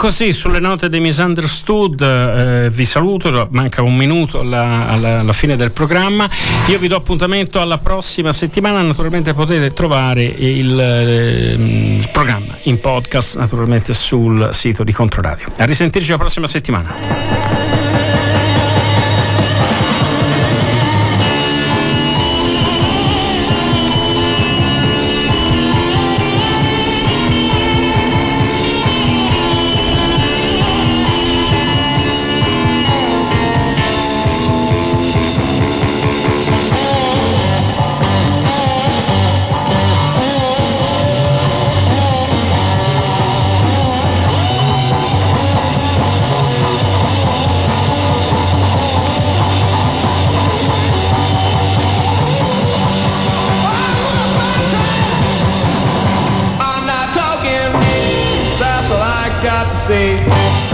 Così 0.07 0.33
sulle 0.33 0.61
note 0.61 0.89
dei 0.89 1.01
Misunderstood 1.01 2.01
eh, 2.01 2.71
vi 2.71 2.85
saluto, 2.85 3.49
manca 3.51 3.83
un 3.83 3.97
minuto 3.97 4.39
alla, 4.39 4.87
alla- 4.87 5.19
alla 5.19 5.33
fine 5.33 5.57
del 5.57 5.73
programma, 5.73 6.31
io 6.69 6.79
vi 6.79 6.87
do 6.87 6.95
appuntamento 6.95 7.61
alla 7.61 7.79
prossima 7.79 8.33
settimana, 8.33 8.83
naturalmente 8.83 9.35
potete 9.35 9.73
trovare 9.73 10.23
il, 10.23 10.79
ehm, 10.79 12.09
programma 12.13 12.57
in 12.63 12.79
podcast 12.79 13.37
naturalmente 13.37 13.93
sul 13.95 14.51
sito 14.53 14.85
di 14.85 14.93
Controradio. 14.93 15.51
A 15.57 15.65
risentirci 15.65 16.13
la 16.13 16.19
prossima 16.19 16.47
settimana. 16.47 17.66